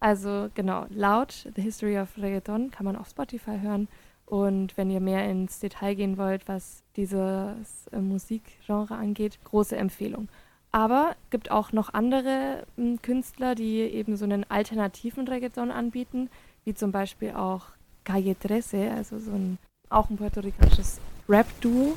[0.00, 3.86] Also genau, laut The History of Reggaeton kann man auf Spotify hören.
[4.26, 10.28] Und wenn ihr mehr ins Detail gehen wollt, was dieses äh, Musikgenre angeht, große Empfehlung.
[10.72, 16.30] Aber gibt auch noch andere m, Künstler, die eben so einen alternativen Reggaeton anbieten,
[16.64, 17.66] wie zum Beispiel auch
[18.02, 21.96] Calle 13, also so ein auch ein puerto-ricanisches Rap-Duo.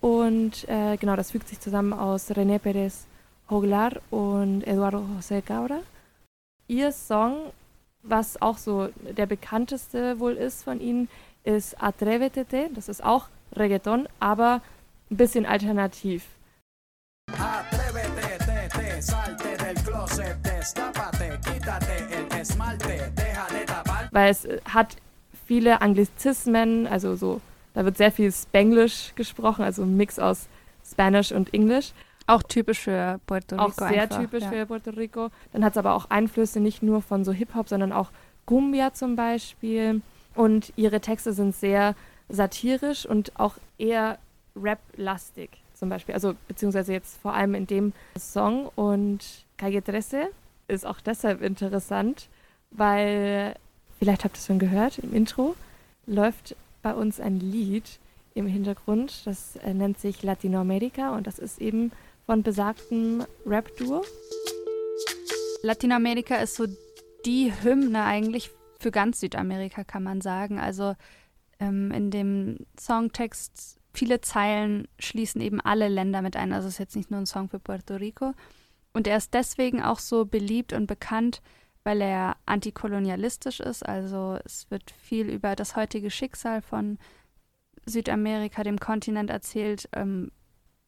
[0.00, 3.04] Und äh, genau, das fügt sich zusammen aus René Pérez
[3.50, 5.80] Joglar und Eduardo José Cabra.
[6.68, 7.52] Ihr Song,
[8.02, 11.08] was auch so der bekannteste wohl ist von ihnen,
[11.44, 12.68] ist Atrévete.
[12.74, 14.62] Das ist auch Reggaeton, aber
[15.10, 16.26] ein bisschen alternativ.
[17.32, 24.08] Atrévete, te, te, salte del closet, destápate, quítate el esmalte, deja de tapar.
[24.12, 24.96] weil es äh, hat
[25.46, 27.40] viele Anglizismen, also so,
[27.74, 30.48] da wird sehr viel Spanglish gesprochen, also ein Mix aus
[30.84, 31.92] Spanish und Englisch.
[32.26, 33.66] Auch typisch für Puerto Rico.
[33.66, 34.50] Auch sehr einfach, typisch ja.
[34.50, 35.30] für Puerto Rico.
[35.52, 38.10] Dann hat es aber auch Einflüsse nicht nur von so Hip-Hop, sondern auch
[38.46, 40.00] Cumbia zum Beispiel.
[40.34, 41.94] Und ihre Texte sind sehr
[42.28, 44.18] satirisch und auch eher
[44.54, 46.14] Rap-lastig zum Beispiel.
[46.14, 48.70] Also beziehungsweise jetzt vor allem in dem Song.
[48.76, 50.26] Und Calle 13
[50.68, 52.28] ist auch deshalb interessant,
[52.70, 53.56] weil,
[53.98, 55.56] vielleicht habt ihr es schon gehört, im Intro
[56.06, 58.00] läuft bei uns ein Lied
[58.34, 59.26] im Hintergrund.
[59.26, 61.92] Das äh, nennt sich Latinoamerika und das ist eben
[62.26, 64.04] von besagtem Rap-Duo.
[65.62, 66.66] Lateinamerika ist so
[67.26, 70.58] die Hymne eigentlich für ganz Südamerika, kann man sagen.
[70.58, 70.94] Also
[71.58, 76.52] ähm, in dem Songtext, viele Zeilen schließen eben alle Länder mit ein.
[76.52, 78.32] Also es ist jetzt nicht nur ein Song für Puerto Rico.
[78.92, 81.42] Und er ist deswegen auch so beliebt und bekannt,
[81.84, 83.86] weil er antikolonialistisch ist.
[83.86, 86.98] Also es wird viel über das heutige Schicksal von
[87.86, 90.30] Südamerika, dem Kontinent erzählt, ähm,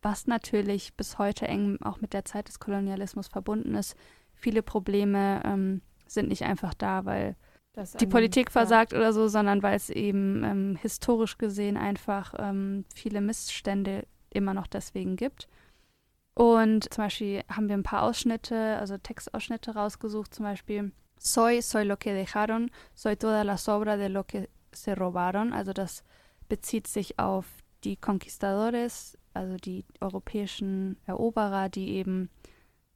[0.03, 3.97] was natürlich bis heute eng auch mit der Zeit des Kolonialismus verbunden ist.
[4.35, 7.37] Viele Probleme ähm, sind nicht einfach da, weil
[7.73, 8.53] Das die Politik ja.
[8.53, 14.55] versagt oder so, sondern weil es eben ähm, historisch gesehen einfach ähm, viele Missstände immer
[14.55, 15.49] noch deswegen gibt.
[16.35, 21.85] Und zum Beispiel haben wir ein paar Ausschnitte, also Textausschnitte rausgesucht, zum Beispiel Soy, soy
[21.85, 25.53] lo que dejaron, soy toda la sobra de lo que se robaron.
[25.53, 26.03] Also das
[26.49, 27.47] bezieht sich auf
[27.85, 32.29] die Conquistadores, also die europäischen Eroberer, die eben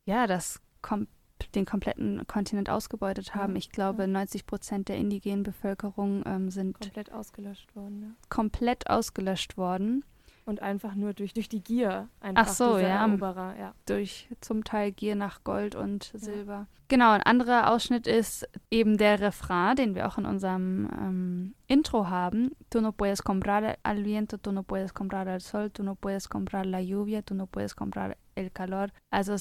[0.07, 1.07] ja das kom
[1.55, 3.53] den kompletten Kontinent ausgebeutet haben.
[3.53, 4.07] Ja, ich glaube, ja.
[4.09, 8.03] 90 Prozent der indigenen Bevölkerung ähm, sind komplett ausgelöscht worden.
[8.03, 8.09] Ja.
[8.29, 10.05] komplett ausgelöscht worden.
[10.47, 13.05] Und einfach nur durch, durch die Gier einfach Ach so, ja.
[13.05, 13.75] Eroberer, ja.
[13.85, 16.69] durch zum Teil Gier nach Gold und Silber.
[16.89, 22.09] Genau, ein anderer Ausschnitt ist eben der Refrain, den wir auch in unserem ähm, Intro
[22.09, 22.53] haben.
[22.71, 26.29] Tu no puedes comprar al viento, tu no puedes comprar al sol, tu no puedes
[26.29, 28.89] comprar la lluvia, tu no puedes comprar el calor.
[29.11, 29.33] Also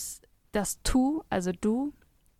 [0.56, 1.94] das Tu, also du,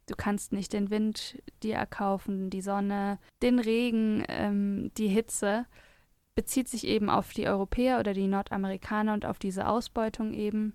[0.08, 5.68] du kannst nicht den Wind dir erkaufen, die Sonne, den Regen, ähm, die Hitze.
[6.36, 10.74] Bezieht sich eben auf die Europäer oder die Nordamerikaner und auf diese Ausbeutung eben.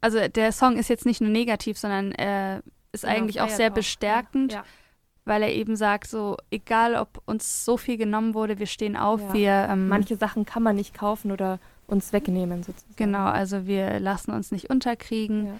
[0.00, 3.70] Also der Song ist jetzt nicht nur negativ, sondern er ist Genau, eigentlich auch sehr
[3.70, 3.74] auch.
[3.74, 4.64] bestärkend, Ja.
[5.24, 9.20] weil er eben sagt, so egal ob uns so viel genommen wurde, wir stehen auf,
[9.20, 9.32] Ja.
[9.34, 12.94] wir ähm, Manche Sachen kann man nicht kaufen oder uns wegnehmen sozusagen.
[12.96, 15.52] genau, also wir lassen uns nicht unterkriegen.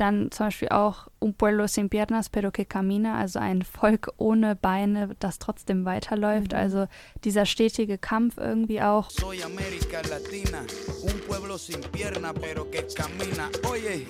[0.00, 4.56] Dann zum Beispiel auch Un pueblo sin piernas pero que camina, also ein Volk ohne
[4.56, 6.52] Beine, das trotzdem weiterläuft.
[6.52, 6.58] Mhm.
[6.58, 6.86] Also
[7.22, 9.10] dieser stetige Kampf irgendwie auch.
[9.10, 10.60] Soy América Latina,
[11.02, 13.50] un pueblo sin pierna pero que camina.
[13.70, 14.06] Oye.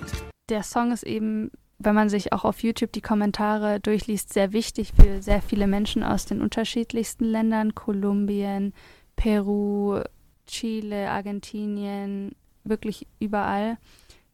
[0.48, 1.50] Der Song ist eben,
[1.81, 6.05] wenn man sich auch auf YouTube die Kommentare durchliest, sehr wichtig für sehr viele Menschen
[6.05, 7.74] aus den unterschiedlichsten Ländern.
[7.74, 8.74] Kolumbien,
[9.16, 10.05] Peru,
[10.46, 13.76] Chile, Argentinien, wirklich überall.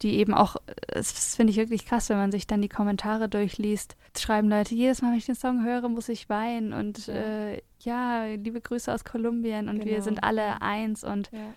[0.03, 0.57] Die eben auch,
[0.89, 3.97] das finde ich wirklich krass, wenn man sich dann die Kommentare durchliest.
[4.17, 6.73] Schreiben Leute, jedes Mal, wenn ich den Song höre, muss ich weinen.
[6.75, 7.15] Und Ja.
[7.15, 10.05] äh, ja, liebe Grüße aus Kolumbien und wir Genau.
[10.05, 11.03] sind alle eins.
[11.05, 11.55] Und Ja.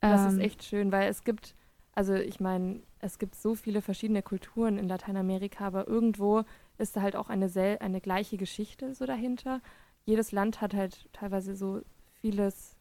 [0.00, 1.54] Das ist ähm, echt schön, weil es gibt,
[1.92, 6.42] also ich meine, es gibt so viele verschiedene Kulturen in Lateinamerika, aber irgendwo
[6.78, 9.60] ist da halt auch eine, sel eine gleiche Geschichte so dahinter.
[10.04, 11.82] Jedes Land hat halt teilweise so
[12.20, 12.76] vieles,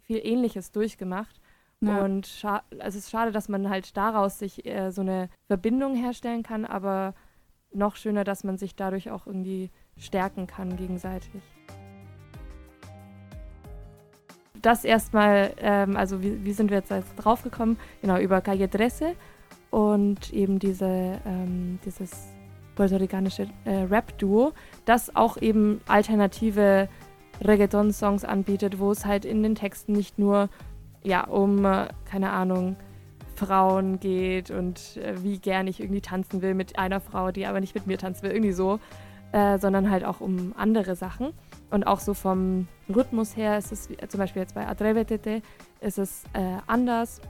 [0.00, 1.40] viel Ähnliches durchgemacht.
[1.82, 2.04] Ja.
[2.04, 6.42] Und also es ist schade, dass man halt daraus sich äh, so eine Verbindung herstellen
[6.42, 7.14] kann, aber
[7.72, 11.42] noch schöner, dass man sich dadurch auch irgendwie stärken kann gegenseitig.
[14.60, 17.78] Das erstmal, ähm, also wie, wie sind wir jetzt, jetzt draufgekommen?
[18.00, 19.16] Genau, über Calle Trece
[19.70, 22.28] und eben diese, ähm, dieses
[22.76, 24.52] puerto-ricanische äh, Rap-Duo,
[24.84, 26.88] das auch eben alternative
[27.40, 30.48] Reggaeton-Songs anbietet, wo es halt in den Texten nicht nur
[31.04, 32.76] ja, um, äh, keine Ahnung,
[33.34, 37.60] Frauen geht und äh, wie gern ich irgendwie tanzen will mit einer Frau, die aber
[37.60, 38.78] nicht mit mir tanzen will, irgendwie so,
[39.32, 41.32] äh, sondern halt auch um andere Sachen.
[41.70, 45.42] Und auch so vom Rhythmus her ist es, wie- zum Beispiel jetzt bei Atrevetete,
[45.80, 47.20] ist es äh, anders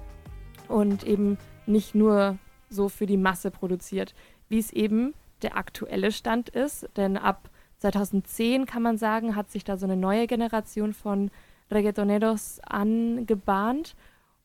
[0.69, 2.37] und eben nicht nur
[2.69, 4.15] so für die Masse produziert,
[4.49, 6.89] wie es eben der aktuelle Stand ist.
[6.97, 11.31] Denn ab 2010 kann man sagen, hat sich da so eine neue Generation von
[11.73, 13.97] Reggaetoneros angebahnt.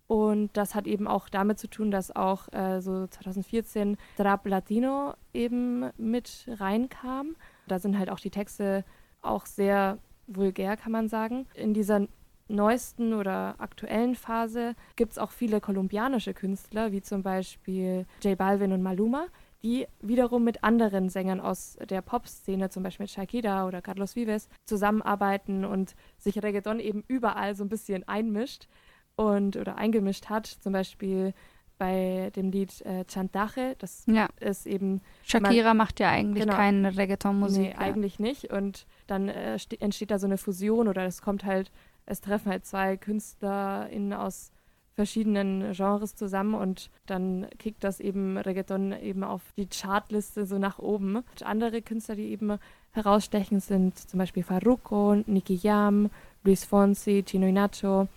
[0.08, 5.14] Und das hat eben auch damit zu tun, dass auch äh, so 2014 Trap Latino
[5.34, 7.36] eben mit reinkam.
[7.68, 8.86] Da sind halt auch die Texte
[9.22, 11.46] auch sehr vulgär, kann man sagen.
[11.56, 12.08] In dieser
[12.48, 18.72] neuesten oder aktuellen Phase gibt es auch viele kolumbianische Künstler, wie zum Beispiel J Balvin
[18.72, 19.26] und Maluma,
[19.64, 24.50] die wiederum mit anderen Sängern aus der Pop-Szene, zum Beispiel mit Shakira oder Carlos Vives,
[24.66, 28.68] zusammenarbeiten und sich Reggaeton eben überall so ein bisschen einmischt
[29.16, 30.46] und oder eingemischt hat.
[30.46, 31.34] Zum Beispiel
[31.80, 34.28] bei dem Lied äh, Chantaje, das Ja.
[34.40, 36.56] ist eben Shakira macht ja eigentlich Genau.
[36.56, 37.62] keine Reggaeton-Musik.
[37.62, 37.78] Nee, ja.
[37.78, 38.52] eigentlich nicht.
[38.52, 41.72] Und dann äh, ste- entsteht da so eine Fusion oder es kommt halt,
[42.08, 44.52] es treffen halt zwei KünstlerInnen aus
[44.98, 50.80] verschiedenen Genres zusammen und dann kickt das eben Reggaeton eben auf die Chartliste so nach
[50.80, 51.18] oben.
[51.18, 52.58] Und andere Künstler, die eben
[52.94, 56.10] herausstechen, sind zum Beispiel Farruko, Nicky Jam,
[56.44, 58.08] Luis Fonsi, Chino Inacho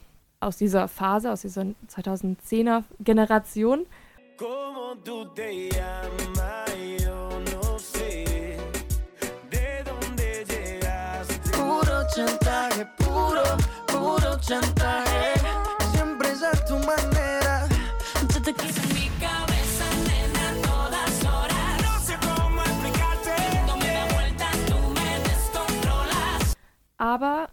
[0.40, 3.84] aus dieser Phase, aus dieser 2010er Generation.
[4.38, 6.70] ¿Cómo tú te llamas?
[7.04, 8.56] Yo no sé
[9.50, 11.50] de dónde llegaste.
[11.50, 13.42] Puro chantaje, puro,
[13.86, 15.09] puro chantaje.
[16.86, 17.68] Manera.
[18.32, 21.82] Yo te quise en mi cabeza, nena, todas horas.
[21.82, 23.34] No sé cómo explicarte.
[23.66, 26.56] No me da vuelta, tú me descontrolas.
[26.98, 27.48] Aber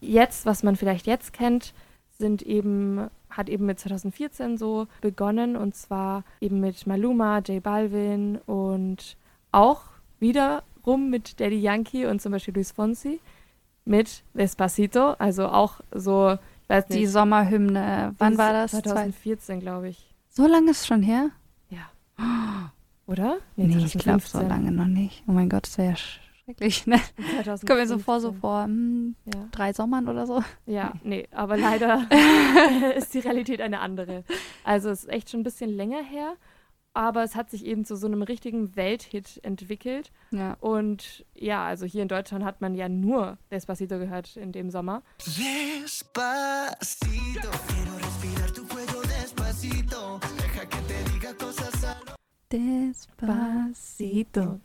[0.00, 1.74] jetzt, was man vielleicht jetzt kennt,
[2.18, 8.38] sind eben, hat eben mit 2014 so begonnen und zwar eben mit Maluma, J Balvin
[8.46, 9.16] und
[9.52, 9.82] auch
[10.18, 13.20] wiederum mit Daddy Yankee und zum Beispiel Luis Fonsi
[13.84, 16.38] mit Despacito, also auch so,
[16.68, 17.00] weiß nicht.
[17.00, 18.72] Die Sommerhymne, wann war das?
[18.72, 20.14] 2014, glaube ich.
[20.28, 21.30] So lange ist es schon her?
[23.08, 23.38] Oder?
[23.56, 25.24] Nee, ich glaube so lange noch nicht.
[25.26, 26.86] Oh mein Gott, das wäre ja schrecklich.
[26.86, 27.00] Ne?
[27.42, 28.40] Das kommt mir so vor, so 2015.
[28.40, 29.48] vor hm, Ja.
[29.50, 30.44] drei Sommern oder so.
[30.66, 32.06] Ja, nee, aber leider
[32.96, 34.24] ist die Realität eine andere.
[34.62, 36.34] Also es ist echt schon ein bisschen länger her,
[36.98, 40.10] aber es hat sich eben zu so einem richtigen Welthit entwickelt.
[40.32, 40.56] Ja.
[40.58, 45.02] Und ja, also hier in Deutschland hat man ja nur Despacito gehört in dem Sommer.
[45.24, 46.00] Despacito,
[47.68, 51.70] quiero respirar tu cuello despacito, deja que te diga cosas
[52.50, 54.58] Despacito.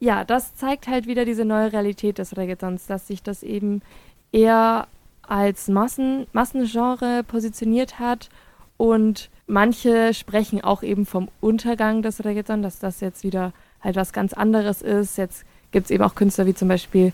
[0.00, 3.80] Ja, das zeigt halt wieder diese neue Realität des Reggaetons, dass sich das eben
[4.32, 4.86] eher
[5.22, 8.28] als Massen, Massengenre positioniert hat
[8.78, 14.12] und manche sprechen auch eben vom Untergang des Reggaeton, dass das jetzt wieder halt was
[14.14, 15.18] ganz anderes ist.
[15.18, 17.12] Jetzt gibt es eben auch Künstler wie zum Beispiel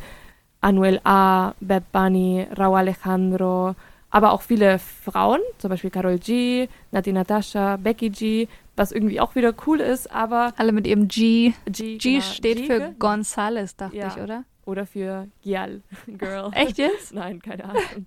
[0.60, 3.74] Anuel A., Bad Bunny, Raúl Alejandro,
[4.10, 9.34] aber auch viele Frauen, zum Beispiel Carol G., Nati Natasha, Becky G., was irgendwie auch
[9.34, 11.52] wieder cool ist, aber Alle mit ihrem G.
[11.66, 14.08] G, G genau, steht G, für ge- Gonzales, dachte Ja.
[14.08, 14.44] ich, oder?
[14.66, 16.50] Oder für Gial, Girl.
[16.54, 17.12] Echt jetzt?
[17.14, 18.06] Nein, keine Ahnung.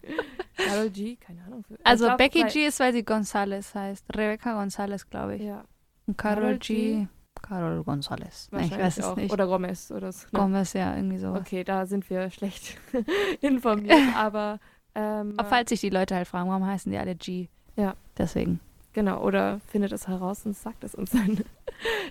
[0.58, 1.63] Carol G., keine Ahnung.
[1.84, 4.06] Also glaub, Becky G ist, weil sie Gonzales heißt.
[4.15, 5.43] Rebecca Gonzales, glaube ich.
[5.43, 5.63] Ja,
[6.08, 7.02] Und Carol G.
[7.02, 7.08] G.
[7.43, 8.50] Carol Gonzales.
[8.60, 9.15] Ich weiß es auch.
[9.15, 9.32] nicht.
[9.32, 10.26] Oder Gomez oder so.
[10.32, 10.39] ne?
[10.39, 11.41] Gomez, ja, irgendwie sowas.
[11.41, 12.78] Okay, da sind wir schlecht
[13.41, 14.60] informiert, aber
[14.96, 17.48] ähm, Aber falls sich die Leute halt fragen, warum heißen die alle G?
[17.76, 17.93] Ja.
[18.17, 18.60] Deswegen.
[18.93, 21.43] Genau, oder findet es heraus und sagt es uns dann.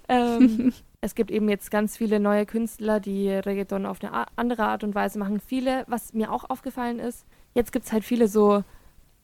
[0.09, 0.73] ähm,
[1.07, 4.95] es gibt eben jetzt ganz viele neue Künstler, die Reggaeton auf eine andere Art und
[4.95, 5.41] Weise machen.
[5.41, 8.63] Viele, was mir auch aufgefallen ist, jetzt gibt es halt viele so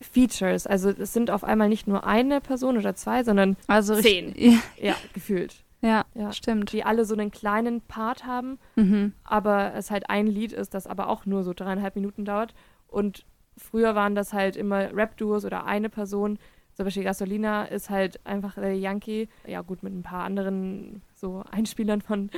[0.00, 0.66] Features.
[0.66, 4.26] Also es sind auf einmal nicht nur eine Person oder zwei, sondern Also Zehn.
[4.32, 5.64] richtig- ja, gefühlt.
[5.80, 6.32] Ja, Ja.
[6.32, 6.72] stimmt.
[6.72, 9.12] Die alle so einen kleinen Part haben, Mhm.
[9.24, 12.54] aber es halt ein Lied ist, das aber auch nur so dreieinhalb Minuten dauert.
[12.88, 13.24] Und
[13.56, 16.38] früher waren das halt immer Rap-Duos oder eine Person.
[16.82, 19.28] Zum Beispiel Gasolina ist halt einfach der Yankee.
[19.46, 22.28] Ja, gut, mit ein paar anderen so Einspielern von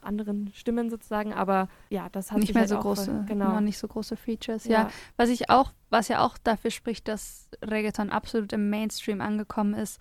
[0.00, 1.32] anderen Stimmen sozusagen.
[1.34, 3.58] Aber ja, das hat nicht mehr halt so große, voll- genau.
[3.60, 4.64] Nicht so große Features.
[4.66, 4.82] Ja.
[4.82, 4.90] Ja.
[5.16, 10.00] was ich auch, was ja auch dafür spricht, dass Reggaeton absolut im Mainstream angekommen ist,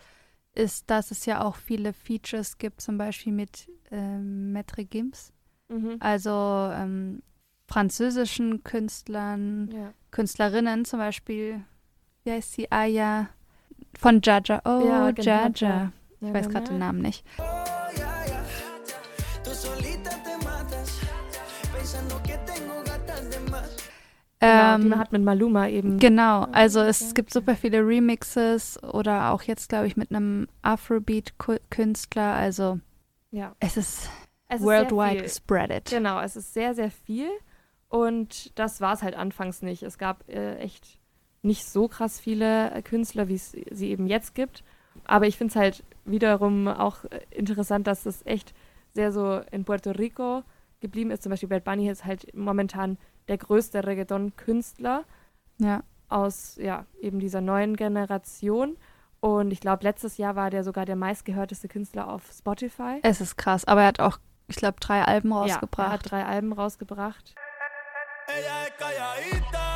[0.54, 5.34] ist, dass es ja auch viele Features gibt, zum Beispiel mit ähm, Maître Gims,
[5.70, 5.98] Mhm.
[6.00, 6.32] also
[6.74, 7.22] ähm,
[7.68, 9.94] französischen Künstlern, Ja.
[10.12, 11.62] Künstlerinnen, zum Beispiel,
[12.24, 13.28] wie heißt sie, Aya
[13.98, 14.62] von Jaja.
[14.66, 15.52] Oh, Ja, genau, Jaja.
[15.60, 15.92] ja.
[16.22, 17.24] Ich weiß gerade den Namen nicht.
[24.40, 25.98] Genau, die Ähm, man hat mit Maluma eben.
[25.98, 32.34] Genau, also es gibt super viele Remixes oder auch jetzt, glaube ich, mit einem Afrobeat-Künstler.
[32.34, 32.80] Also
[33.32, 33.56] Ja.
[33.60, 34.10] es ist
[34.48, 35.30] Es worldwide viel.
[35.30, 35.90] spreadet.
[35.90, 37.30] Genau, es ist sehr, sehr viel.
[37.90, 39.82] Und das war es halt anfangs nicht.
[39.82, 41.00] Es gab äh, echt
[41.48, 44.64] nicht so krass viele äh, Künstler, wie es sie eben jetzt gibt.
[45.06, 48.54] Aber ich finde es halt wiederum auch äh, interessant, dass es echt
[48.94, 50.44] sehr so in Puerto Rico
[50.80, 51.24] geblieben ist.
[51.24, 55.04] Zum Beispiel Bad Bunny ist halt momentan der größte Reggaeton-Künstler
[55.60, 58.78] Ja, aus ja, eben dieser neuen Generation.
[59.20, 63.00] Und ich glaube, letztes Jahr war der sogar der meistgehörteste Künstler auf Spotify.
[63.04, 63.66] es ist krass.
[63.66, 65.92] Aber er hat auch, ich glaube, drei Alben Ja, er rausgebracht.
[65.92, 67.34] hat drei Alben rausgebracht.
[68.28, 69.67] Ella es calladita,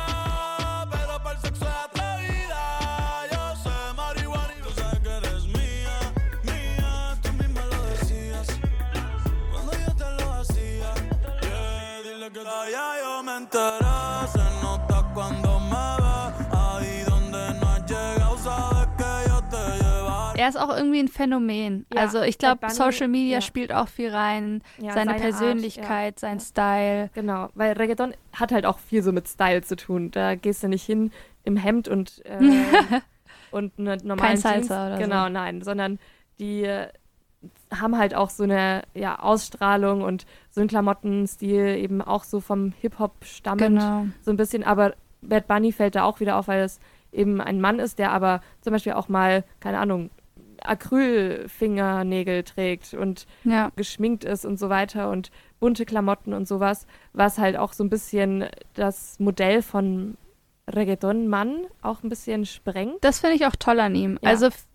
[20.42, 21.86] Er ist auch irgendwie ein Phänomen.
[21.94, 23.40] Ja, also ich glaube, Social Media ja.
[23.40, 24.60] spielt auch viel rein.
[24.78, 27.10] Ja, seine, seine Art, Persönlichkeit, sein Style.
[27.14, 30.10] Genau, weil Reggaeton hat halt auch viel so mit Style zu tun.
[30.10, 31.12] Da gehst du nicht hin
[31.44, 32.40] im Hemd und, äh,
[33.52, 34.66] und eine normalen Salsa Jeans.
[34.66, 35.02] oder so.
[35.04, 36.00] Genau, nein, sondern
[36.40, 36.88] die äh,
[37.72, 42.72] haben halt auch so eine ja, Ausstrahlung und so einen Klamottenstil eben auch so vom
[42.80, 43.60] Hip-Hop stammend.
[43.60, 44.06] Genau.
[44.22, 46.80] So ein bisschen, aber Bad Bunny fällt da auch wieder auf, weil es
[47.12, 50.10] eben ein Mann ist, der aber zum Beispiel auch mal, keine Ahnung,
[50.64, 53.70] Acrylfingernägel trägt und Ja.
[53.76, 57.90] geschminkt ist und so weiter und bunte Klamotten und sowas, was halt auch so ein
[57.90, 60.16] bisschen das Modell von
[60.72, 62.96] Reggaeton-Mann auch ein bisschen sprengt.
[63.02, 64.18] Das finde ich auch toll an ihm.
[64.22, 64.30] Ja.
[64.30, 64.66] Also f-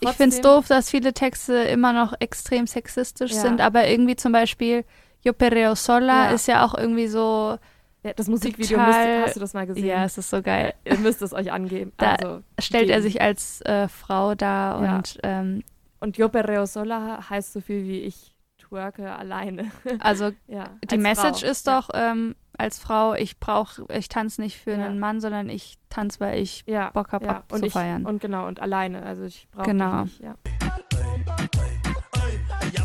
[0.00, 3.40] ich finde es Trotzdem- doof, dass viele Texte immer noch extrem sexistisch Ja.
[3.40, 4.84] sind, aber irgendwie zum Beispiel
[5.22, 7.56] Yo Perreo Sola ist ja auch irgendwie so.
[8.04, 9.86] Ja, das Musikvideo, Total- müsst, hast du das mal gesehen?
[9.86, 10.74] Ja, es ist so geil.
[10.84, 11.92] Ihr müsst es euch angeben.
[11.96, 13.02] Da also, stellt er geben.
[13.02, 14.96] sich als äh, Frau dar Ja.
[14.96, 15.62] und ähm,
[16.00, 19.70] Und Yo Perreo Sola heißt so viel wie ich twerke alleine.
[20.00, 21.50] also ja, die als Message Frau.
[21.50, 24.84] ist doch ähm, als Frau, ich brauche, ich tanze nicht für Ja.
[24.84, 27.42] einen Mann, sondern ich tanze, weil ich ja, Bock habe ja.
[27.50, 28.04] und zu ich, feiern.
[28.04, 29.02] Und genau, und alleine.
[29.02, 30.02] Also ich brauche Genau.
[30.02, 30.20] nicht.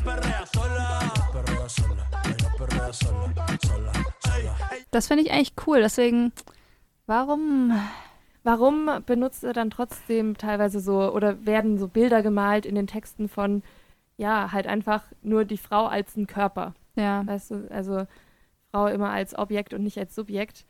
[0.04, 1.12] Perrea sola,
[1.68, 3.99] sola, sola, sola, sola.
[4.92, 5.80] Das finde ich eigentlich cool.
[5.82, 6.32] Deswegen,
[7.06, 7.74] warum?
[8.44, 13.28] Warum benutzt er dann trotzdem teilweise so oder werden so Bilder gemalt in den Texten
[13.28, 13.64] von,
[14.18, 16.74] ja, halt einfach nur die Frau als ein Körper?
[16.96, 18.08] Ja, Weißt du, also
[18.72, 20.66] Frau immer als Objekt und nicht als Subjekt.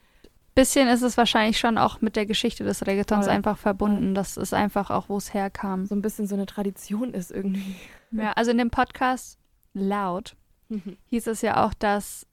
[0.55, 3.35] bisschen ist es wahrscheinlich schon auch mit der Geschichte des Reggaetons Voll.
[3.35, 4.15] einfach verbunden.
[4.15, 5.85] Das ist einfach auch, wo es herkam.
[5.85, 7.75] So ein bisschen so eine Tradition ist irgendwie.
[8.11, 9.37] Ja, also in dem Podcast
[9.73, 10.35] Loud
[11.05, 12.25] hieß es ja auch, dass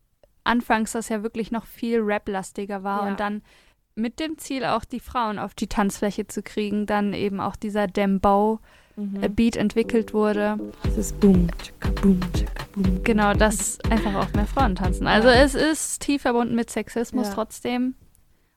[0.46, 3.10] anfangs das ja wirklich noch viel Rap-lastiger war Ja.
[3.10, 3.42] und dann
[3.94, 7.86] mit dem Ziel auch die Frauen auf die Tanzfläche zu kriegen, dann eben auch dieser
[7.86, 8.60] Dembow
[8.98, 9.22] Mhm.
[9.22, 10.58] äh, Beat entwickelt wurde.
[10.82, 13.04] Das ist Boom, tschakka, Boom, tschakka, Boom.
[13.04, 15.06] Genau, dass einfach auch mehr Frauen tanzen.
[15.06, 15.34] Also Ja.
[15.34, 17.34] es ist tief verbunden mit Sexismus Ja.
[17.34, 17.94] trotzdem,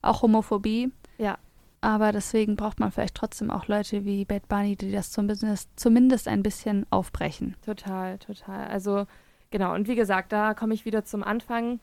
[0.02, 0.92] auch Homophobie.
[1.18, 1.38] Ja.
[1.82, 6.28] Aber deswegen braucht man vielleicht trotzdem auch Leute wie Bad Bunny, die das zumindest, zumindest
[6.30, 7.56] ein bisschen aufbrechen.
[7.66, 8.68] Total, total.
[8.68, 9.08] Also
[9.52, 11.80] genau, und wie gesagt, da komme ich wieder zum Anfang.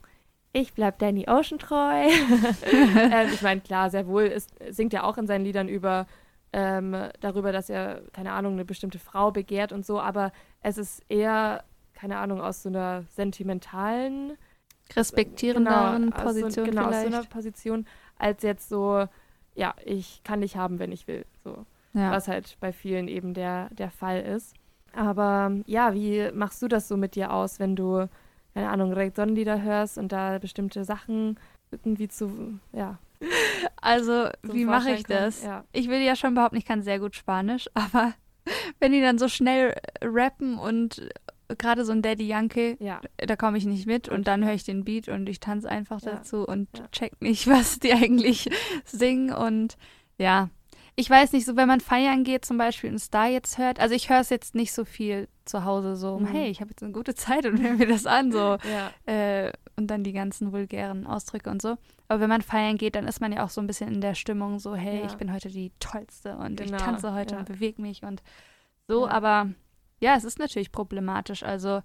[0.53, 2.09] Ich bleib Danny Ocean treu.
[2.73, 6.07] ähm, ich meine, klar, sehr wohl ist, singt er auch in seinen Liedern über
[6.53, 11.03] ähm, darüber, dass er, keine Ahnung, eine bestimmte Frau begehrt und so, aber es ist
[11.09, 14.39] eher, keine Ahnung, aus so einer sentimentalen
[14.95, 17.15] Respektierenderen so- Position genau, aus so vielleicht.
[17.15, 17.87] einer Position,
[18.17, 19.07] als jetzt so,
[19.55, 21.27] ja, ich kann dich haben, wenn ich will.
[21.45, 22.11] So ja.
[22.11, 24.55] was halt bei vielen eben der, der Fall ist.
[24.97, 28.09] Aber ja, wie machst du das so mit dir aus, wenn du,
[28.55, 31.39] keine Ahnung, Reggaeton-Lieder hörst und da bestimmte Sachen
[31.71, 32.99] irgendwie zu, ja.
[33.81, 35.43] Also, wie mache ich das?
[35.43, 35.65] Ja.
[35.73, 38.15] Ich will ja schon behaupten, ich kann sehr gut Spanisch, aber
[38.81, 41.09] wenn die dann so schnell rappen und
[41.59, 43.01] gerade so ein Daddy Yankee, Ja.
[43.19, 46.01] da komme ich nicht mit und dann höre ich den Beat und ich tanze einfach
[46.03, 46.13] Ja.
[46.13, 48.49] dazu und check nicht, was die eigentlich
[48.85, 49.77] singen und
[50.19, 50.49] ja.
[50.99, 53.79] Ich weiß nicht, so wenn man feiern geht zum Beispiel und es da jetzt hört,
[53.81, 56.27] also ich höre es jetzt nicht so viel zu Hause so, Mhm.
[56.27, 58.57] hey, ich habe jetzt eine gute Zeit und höre mir das an, so
[59.07, 59.13] Ja.
[59.13, 61.77] äh, und dann die ganzen vulgären Ausdrücke und so.
[62.09, 64.15] Aber wenn man feiern geht, dann ist man ja auch so ein bisschen in der
[64.15, 65.07] Stimmung, so, hey, Ja.
[65.07, 67.41] ich bin heute die Tollste und Genau, ich tanze heute ja.
[67.41, 68.23] und bewege mich und
[68.89, 69.07] so.
[69.07, 69.51] Aber
[70.01, 71.43] ja, es ist natürlich problematisch.
[71.43, 71.83] Also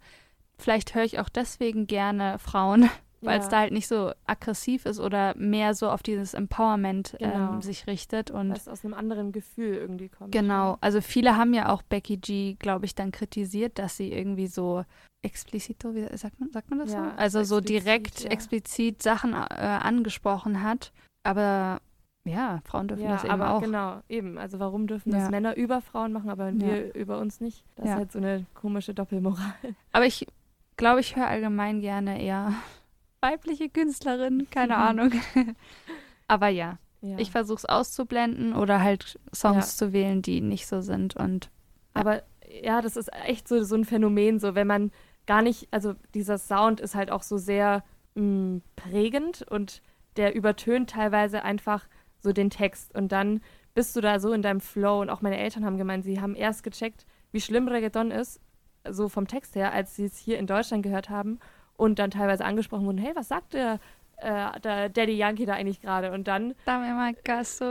[0.58, 2.90] vielleicht höre ich auch deswegen gerne Frauen,
[3.22, 3.52] weil es Ja.
[3.52, 7.54] da halt nicht so aggressiv ist oder mehr so auf dieses Empowerment Genau.
[7.54, 8.32] ähm, sich richtet.
[8.32, 10.32] Und es aus einem anderen Gefühl irgendwie kommt.
[10.32, 14.48] Genau, also viele haben ja auch Becky G, glaube ich, dann kritisiert, dass sie irgendwie
[14.48, 14.84] so
[15.24, 17.18] explizito, wie sagt man, sagt man das Ja, so?
[17.18, 18.30] Also so explizit, direkt ja.
[18.32, 20.92] explizit Sachen äh, angesprochen hat.
[21.24, 21.80] Aber
[22.24, 23.62] ja, Frauen dürfen das eben aber auch.
[23.62, 24.38] genau, eben.
[24.38, 27.64] Also warum dürfen das Männer über Frauen machen, aber wir über uns nicht?
[27.76, 29.54] Das ist halt so eine komische Doppelmoral.
[29.92, 30.26] Aber ich
[30.78, 32.54] glaube, ich höre allgemein gerne eher
[33.22, 34.80] weibliche Künstlerinnen, keine Mhm.
[34.82, 35.12] Ahnung.
[36.28, 37.18] aber ja, Ja.
[37.18, 41.16] ich versuche es auszublenden oder halt Songs zu wählen, die nicht so sind.
[41.16, 41.50] Und
[41.94, 42.24] Aber
[42.64, 44.92] ja, das ist echt so, so ein Phänomen, so wenn man
[45.28, 47.84] gar nicht, also dieser Sound ist halt auch so sehr
[48.16, 49.82] mh, prägend und
[50.18, 51.88] der übertönt teilweise einfach
[52.20, 53.42] so den Text und dann
[53.74, 56.36] bist du da so in deinem Flow und auch meine Eltern haben gemeint, sie haben
[56.36, 58.42] erst gecheckt, wie schlimm Reggaeton ist,
[58.90, 61.40] so vom Text her, als sie es hier in Deutschland gehört haben
[61.82, 63.80] und dann teilweise angesprochen wurden, hey, was sagt der,
[64.18, 66.12] äh, der Daddy Yankee da eigentlich gerade?
[66.12, 66.54] Und dann.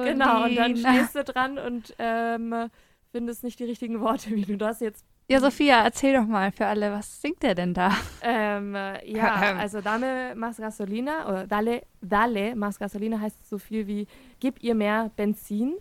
[0.03, 2.69] Genau, und dann stehst du dran und ähm,
[3.13, 5.07] findest nicht die richtigen Worte, wie du das jetzt.
[5.29, 7.93] Ja, Sophia, erzähl doch mal für alle, was singt der denn da?
[8.21, 13.87] Ähm, äh, ja, also Dame más Gasolina oder Dale, Dale más Gasolina heißt so viel
[13.87, 14.09] wie
[14.41, 15.77] Gib ihr mehr Benzin.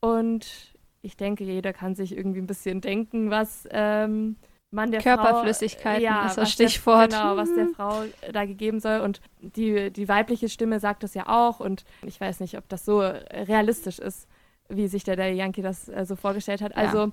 [0.00, 4.36] Und ich denke, jeder kann sich irgendwie ein bisschen denken, was ähm,
[4.70, 7.10] man der Körperflüssigkeiten Frau, ja, ist das was der- Stichwort.
[7.10, 7.68] genau, was der.
[7.68, 8.02] Frau
[8.32, 9.00] da gegeben soll.
[9.00, 11.60] Und die, die weibliche Stimme sagt das ja auch.
[11.60, 14.28] Und ich weiß nicht, ob das so realistisch ist,
[14.68, 16.72] wie sich der Daddy Yankee das äh, so vorgestellt hat.
[16.72, 16.82] Ja.
[16.82, 17.12] Also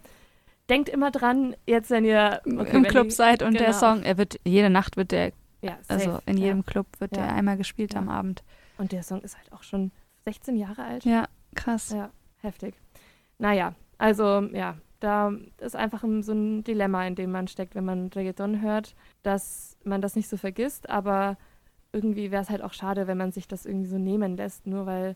[0.69, 3.77] denkt immer dran, jetzt wenn ihr okay, im wenn Club die- seid und der genau.
[3.77, 5.31] Song, er wird, jede Nacht wird der,
[5.61, 6.45] ja, also safe, in ja.
[6.47, 8.43] jedem Club wird der einmal gespielt am Abend.
[8.77, 9.91] Und der Song ist halt auch schon
[10.25, 11.05] 16 Jahre alt.
[11.05, 11.91] Ja, krass.
[11.91, 12.09] Ja,
[12.41, 12.75] heftig.
[13.37, 17.85] Naja, also ja, da ist einfach ein- so ein Dilemma, in dem man steckt, wenn
[17.85, 21.37] man Reggaeton hört, dass man das nicht so vergisst, aber
[21.91, 24.85] irgendwie wäre es halt auch schade, wenn man sich das irgendwie so nehmen lässt, nur
[24.85, 25.15] weil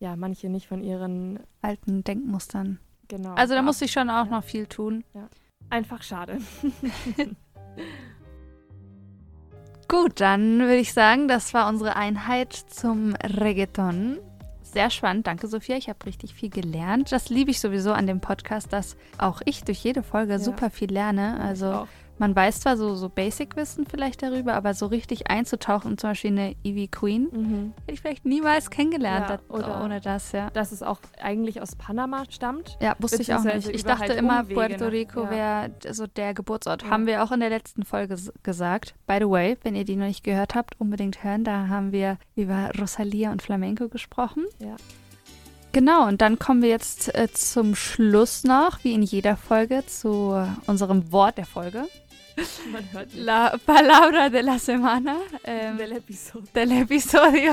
[0.00, 2.78] ja manche nicht von ihren Alten Denkmustern.
[3.08, 3.34] genau.
[3.34, 5.04] Also da muss ich schon auch noch viel tun.
[5.70, 6.38] einfach schade.
[9.88, 14.18] Gut, dann würde ich sagen, das war unsere Einheit zum Reggaeton.
[14.74, 15.76] Sehr spannend, danke Sophia.
[15.76, 17.12] Ich habe richtig viel gelernt.
[17.12, 20.92] Das liebe ich sowieso an dem Podcast, dass auch ich durch jede Folge super viel
[20.92, 21.38] lerne.
[21.40, 21.86] Also.
[22.18, 26.54] Man weiß zwar so, so Basic-Wissen vielleicht darüber, aber so richtig einzutauchen zum Beispiel eine
[26.64, 27.72] Evie Queen Mhm.
[27.82, 30.50] hätte ich vielleicht niemals kennengelernt Ja, oder- ohne das, ja.
[30.50, 32.76] Dass es auch eigentlich aus Panama stammt.
[32.80, 33.68] Ja, wusste ich auch nicht.
[33.68, 34.92] Ich dachte halt immer, Umwege, Puerto ne?
[34.92, 35.30] Rico Ja.
[35.30, 36.88] wäre so der Geburtsort.
[36.88, 38.94] Haben wir auch in der letzten Folge gesagt.
[39.06, 41.44] By the way, wenn ihr die noch nicht gehört habt, unbedingt hören.
[41.44, 44.44] Da haben wir über Rosalia und Flamenco gesprochen.
[44.60, 44.76] Ja.
[45.72, 50.40] Genau, und dann kommen wir jetzt äh, zum Schluss noch, wie in jeder Folge, zu
[50.68, 51.86] unserem Wort der Folge.
[52.72, 53.08] Man hört.
[53.14, 55.16] La palabra de la semana.
[55.44, 56.48] Ähm, Del episodio.
[56.54, 57.52] del episodio.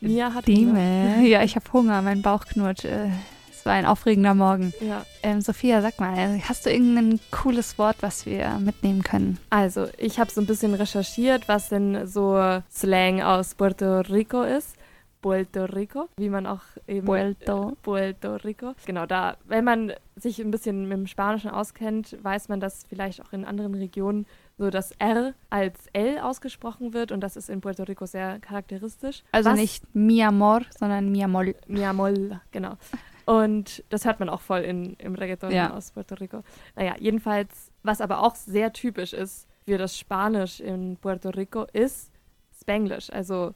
[0.00, 0.54] Mia hat Hunger.
[0.74, 1.28] Dime.
[1.28, 2.84] Ja, ich habe Hunger, mein Bauch knurrt.
[2.84, 3.08] Äh,
[3.52, 4.72] Es war ein aufregender Morgen.
[4.80, 5.04] Ja.
[5.22, 9.38] Ähm, Sophia, sag mal, hast du irgendein cooles Wort, was wir mitnehmen können?
[9.50, 12.38] Also, ich habe so ein bisschen recherchiert, was denn so
[12.72, 14.76] Slang aus Puerto Rico ist.
[15.20, 17.70] Puerto Rico, wie man auch eben Puerto.
[17.70, 18.72] äh, Puerto Rico.
[18.86, 23.20] Genau, da, wenn man sich ein bisschen mit dem Spanischen auskennt, weiß man, dass vielleicht
[23.22, 27.60] auch in anderen Regionen so das R als L ausgesprochen wird und das ist in
[27.60, 29.22] Puerto Rico sehr charakteristisch.
[29.32, 31.44] Also Was- nicht mi amor, sondern mi amor.
[31.66, 32.12] Mi amor,
[32.50, 32.76] genau.
[33.26, 35.72] Und das hört man auch voll in, im Reggaeton Ja.
[35.74, 36.42] aus Puerto Rico.
[36.74, 42.10] Naja, jedenfalls, was aber auch sehr typisch ist für das Spanisch in Puerto Rico, ist
[42.60, 43.54] Spanglish, also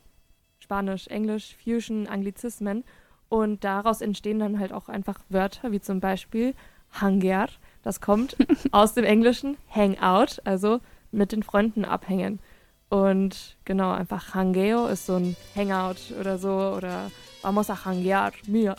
[0.64, 2.84] Spanisch, Englisch, Fusion, Anglizismen.
[3.28, 6.54] Und daraus entstehen dann halt auch einfach Wörter, wie zum Beispiel
[6.90, 7.48] Hangear.
[7.82, 8.36] Das kommt
[8.72, 10.80] aus dem Englischen Hangout, also
[11.12, 12.40] mit den Freunden abhängen.
[12.88, 17.10] Und genau, einfach Hangeo ist so ein Hangout oder so oder
[17.42, 18.74] vamos a hangear, mir.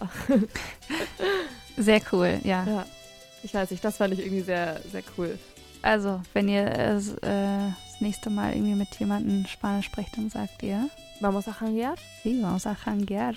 [1.77, 2.63] Sehr cool, ja.
[2.65, 2.85] Ja,
[3.43, 5.37] ich weiß nicht, das fand ich irgendwie sehr, sehr cool.
[5.81, 10.89] Also, wenn ihr äh, das nächste Mal irgendwie mit jemandem Spanisch sprecht, dann sagt ihr,
[11.21, 11.97] Vamos a hangear?
[12.23, 13.35] sí, vamos a janguear.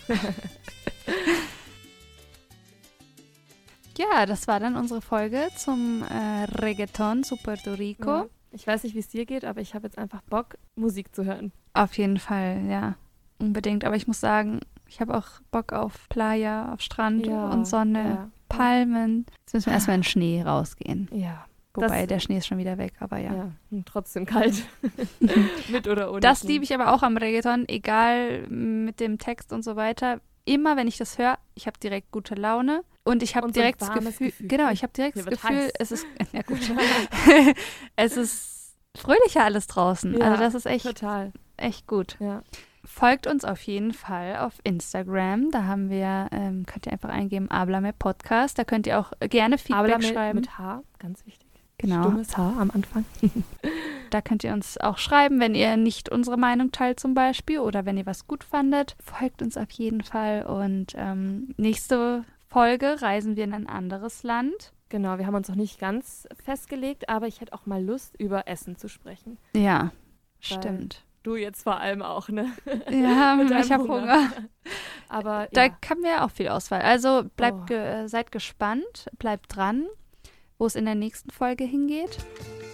[3.97, 8.11] ja, das war dann unsere Folge zum äh, Reggaeton zu Puerto Rico.
[8.11, 8.27] Ja.
[8.51, 11.25] Ich weiß nicht, wie es dir geht, aber ich habe jetzt einfach Bock, Musik zu
[11.25, 11.53] hören.
[11.75, 12.95] Auf jeden Fall, ja.
[13.39, 13.85] Unbedingt.
[13.85, 18.05] Aber ich muss sagen, ich habe auch Bock auf Playa, auf Strand Ja, und Sonne,
[18.05, 18.31] ja.
[18.49, 19.27] Palmen.
[19.41, 21.09] Jetzt müssen wir erstmal in den Schnee rausgehen.
[21.13, 21.45] Ja.
[21.75, 23.35] Wobei, Das- der Schnee ist schon wieder weg, aber ja.
[23.35, 24.65] Ja, trotzdem kalt.
[25.69, 26.21] Mit oder ohne.
[26.21, 30.21] Das liebe ich aber auch am Reggaeton, egal mit dem Text und so weiter.
[30.45, 33.83] Immer wenn ich das höre, ich habe direkt gute Laune und ich habe so direkt
[33.83, 34.49] das Gefühl, Gefühl.
[34.49, 35.73] genau, ich habe direkt das Gefühl, heiß.
[35.79, 36.59] es ist ja gut.
[37.97, 40.15] es ist fröhlicher alles draußen.
[40.19, 41.33] Ja, also das ist echt Total.
[41.59, 42.17] echt gut.
[42.21, 42.43] Ja.
[42.85, 45.51] Folgt uns auf jeden Fall auf Instagram.
[45.51, 48.59] Da haben wir, ähm, könnt ihr einfach eingeben, Ablame Podcast.
[48.59, 50.41] Da könnt ihr auch gerne Feedback mit, schreiben.
[50.41, 51.47] mit H, ganz wichtig.
[51.79, 52.03] Genau.
[52.03, 53.05] Stummes H am Anfang.
[54.11, 57.85] Da könnt ihr uns auch schreiben, wenn ihr nicht unsere Meinung teilt zum Beispiel oder
[57.85, 58.97] wenn ihr was gut fandet.
[59.03, 60.47] Folgt uns auf jeden Fall.
[60.47, 64.73] Und ähm, nächste Folge reisen wir in ein anderes Land.
[64.89, 68.49] Genau, wir haben uns noch nicht ganz festgelegt, aber ich hätte auch mal Lust, über
[68.49, 69.37] Essen zu sprechen.
[69.55, 69.91] Ja, Weil
[70.41, 71.05] stimmt.
[71.23, 72.47] Du jetzt vor allem auch, ne?
[72.91, 74.31] Ja, ich habe Hunger.
[75.11, 76.81] Aber Da ja, haben wir auch viel Auswahl.
[76.81, 77.67] Also bleibt Oh.
[77.67, 79.85] ge seid gespannt, bleibt dran,
[80.59, 82.19] wo es in der nächsten Folge hingeht.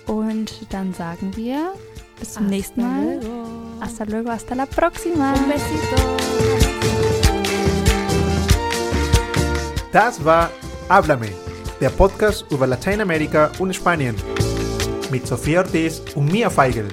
[0.06, 1.72] Und dann sagen wir
[2.18, 3.20] bis zum nächsten Mal.
[3.20, 3.44] luego.
[3.80, 5.34] Hasta luego, hasta la próxima.
[5.34, 6.24] Un besito.
[9.92, 10.50] Das war
[10.88, 11.28] Háblame,
[11.80, 14.16] der Podcast über Lateinamerika und Spanien.
[15.10, 16.88] Mit Sofía Ortiz und Mia Feigl.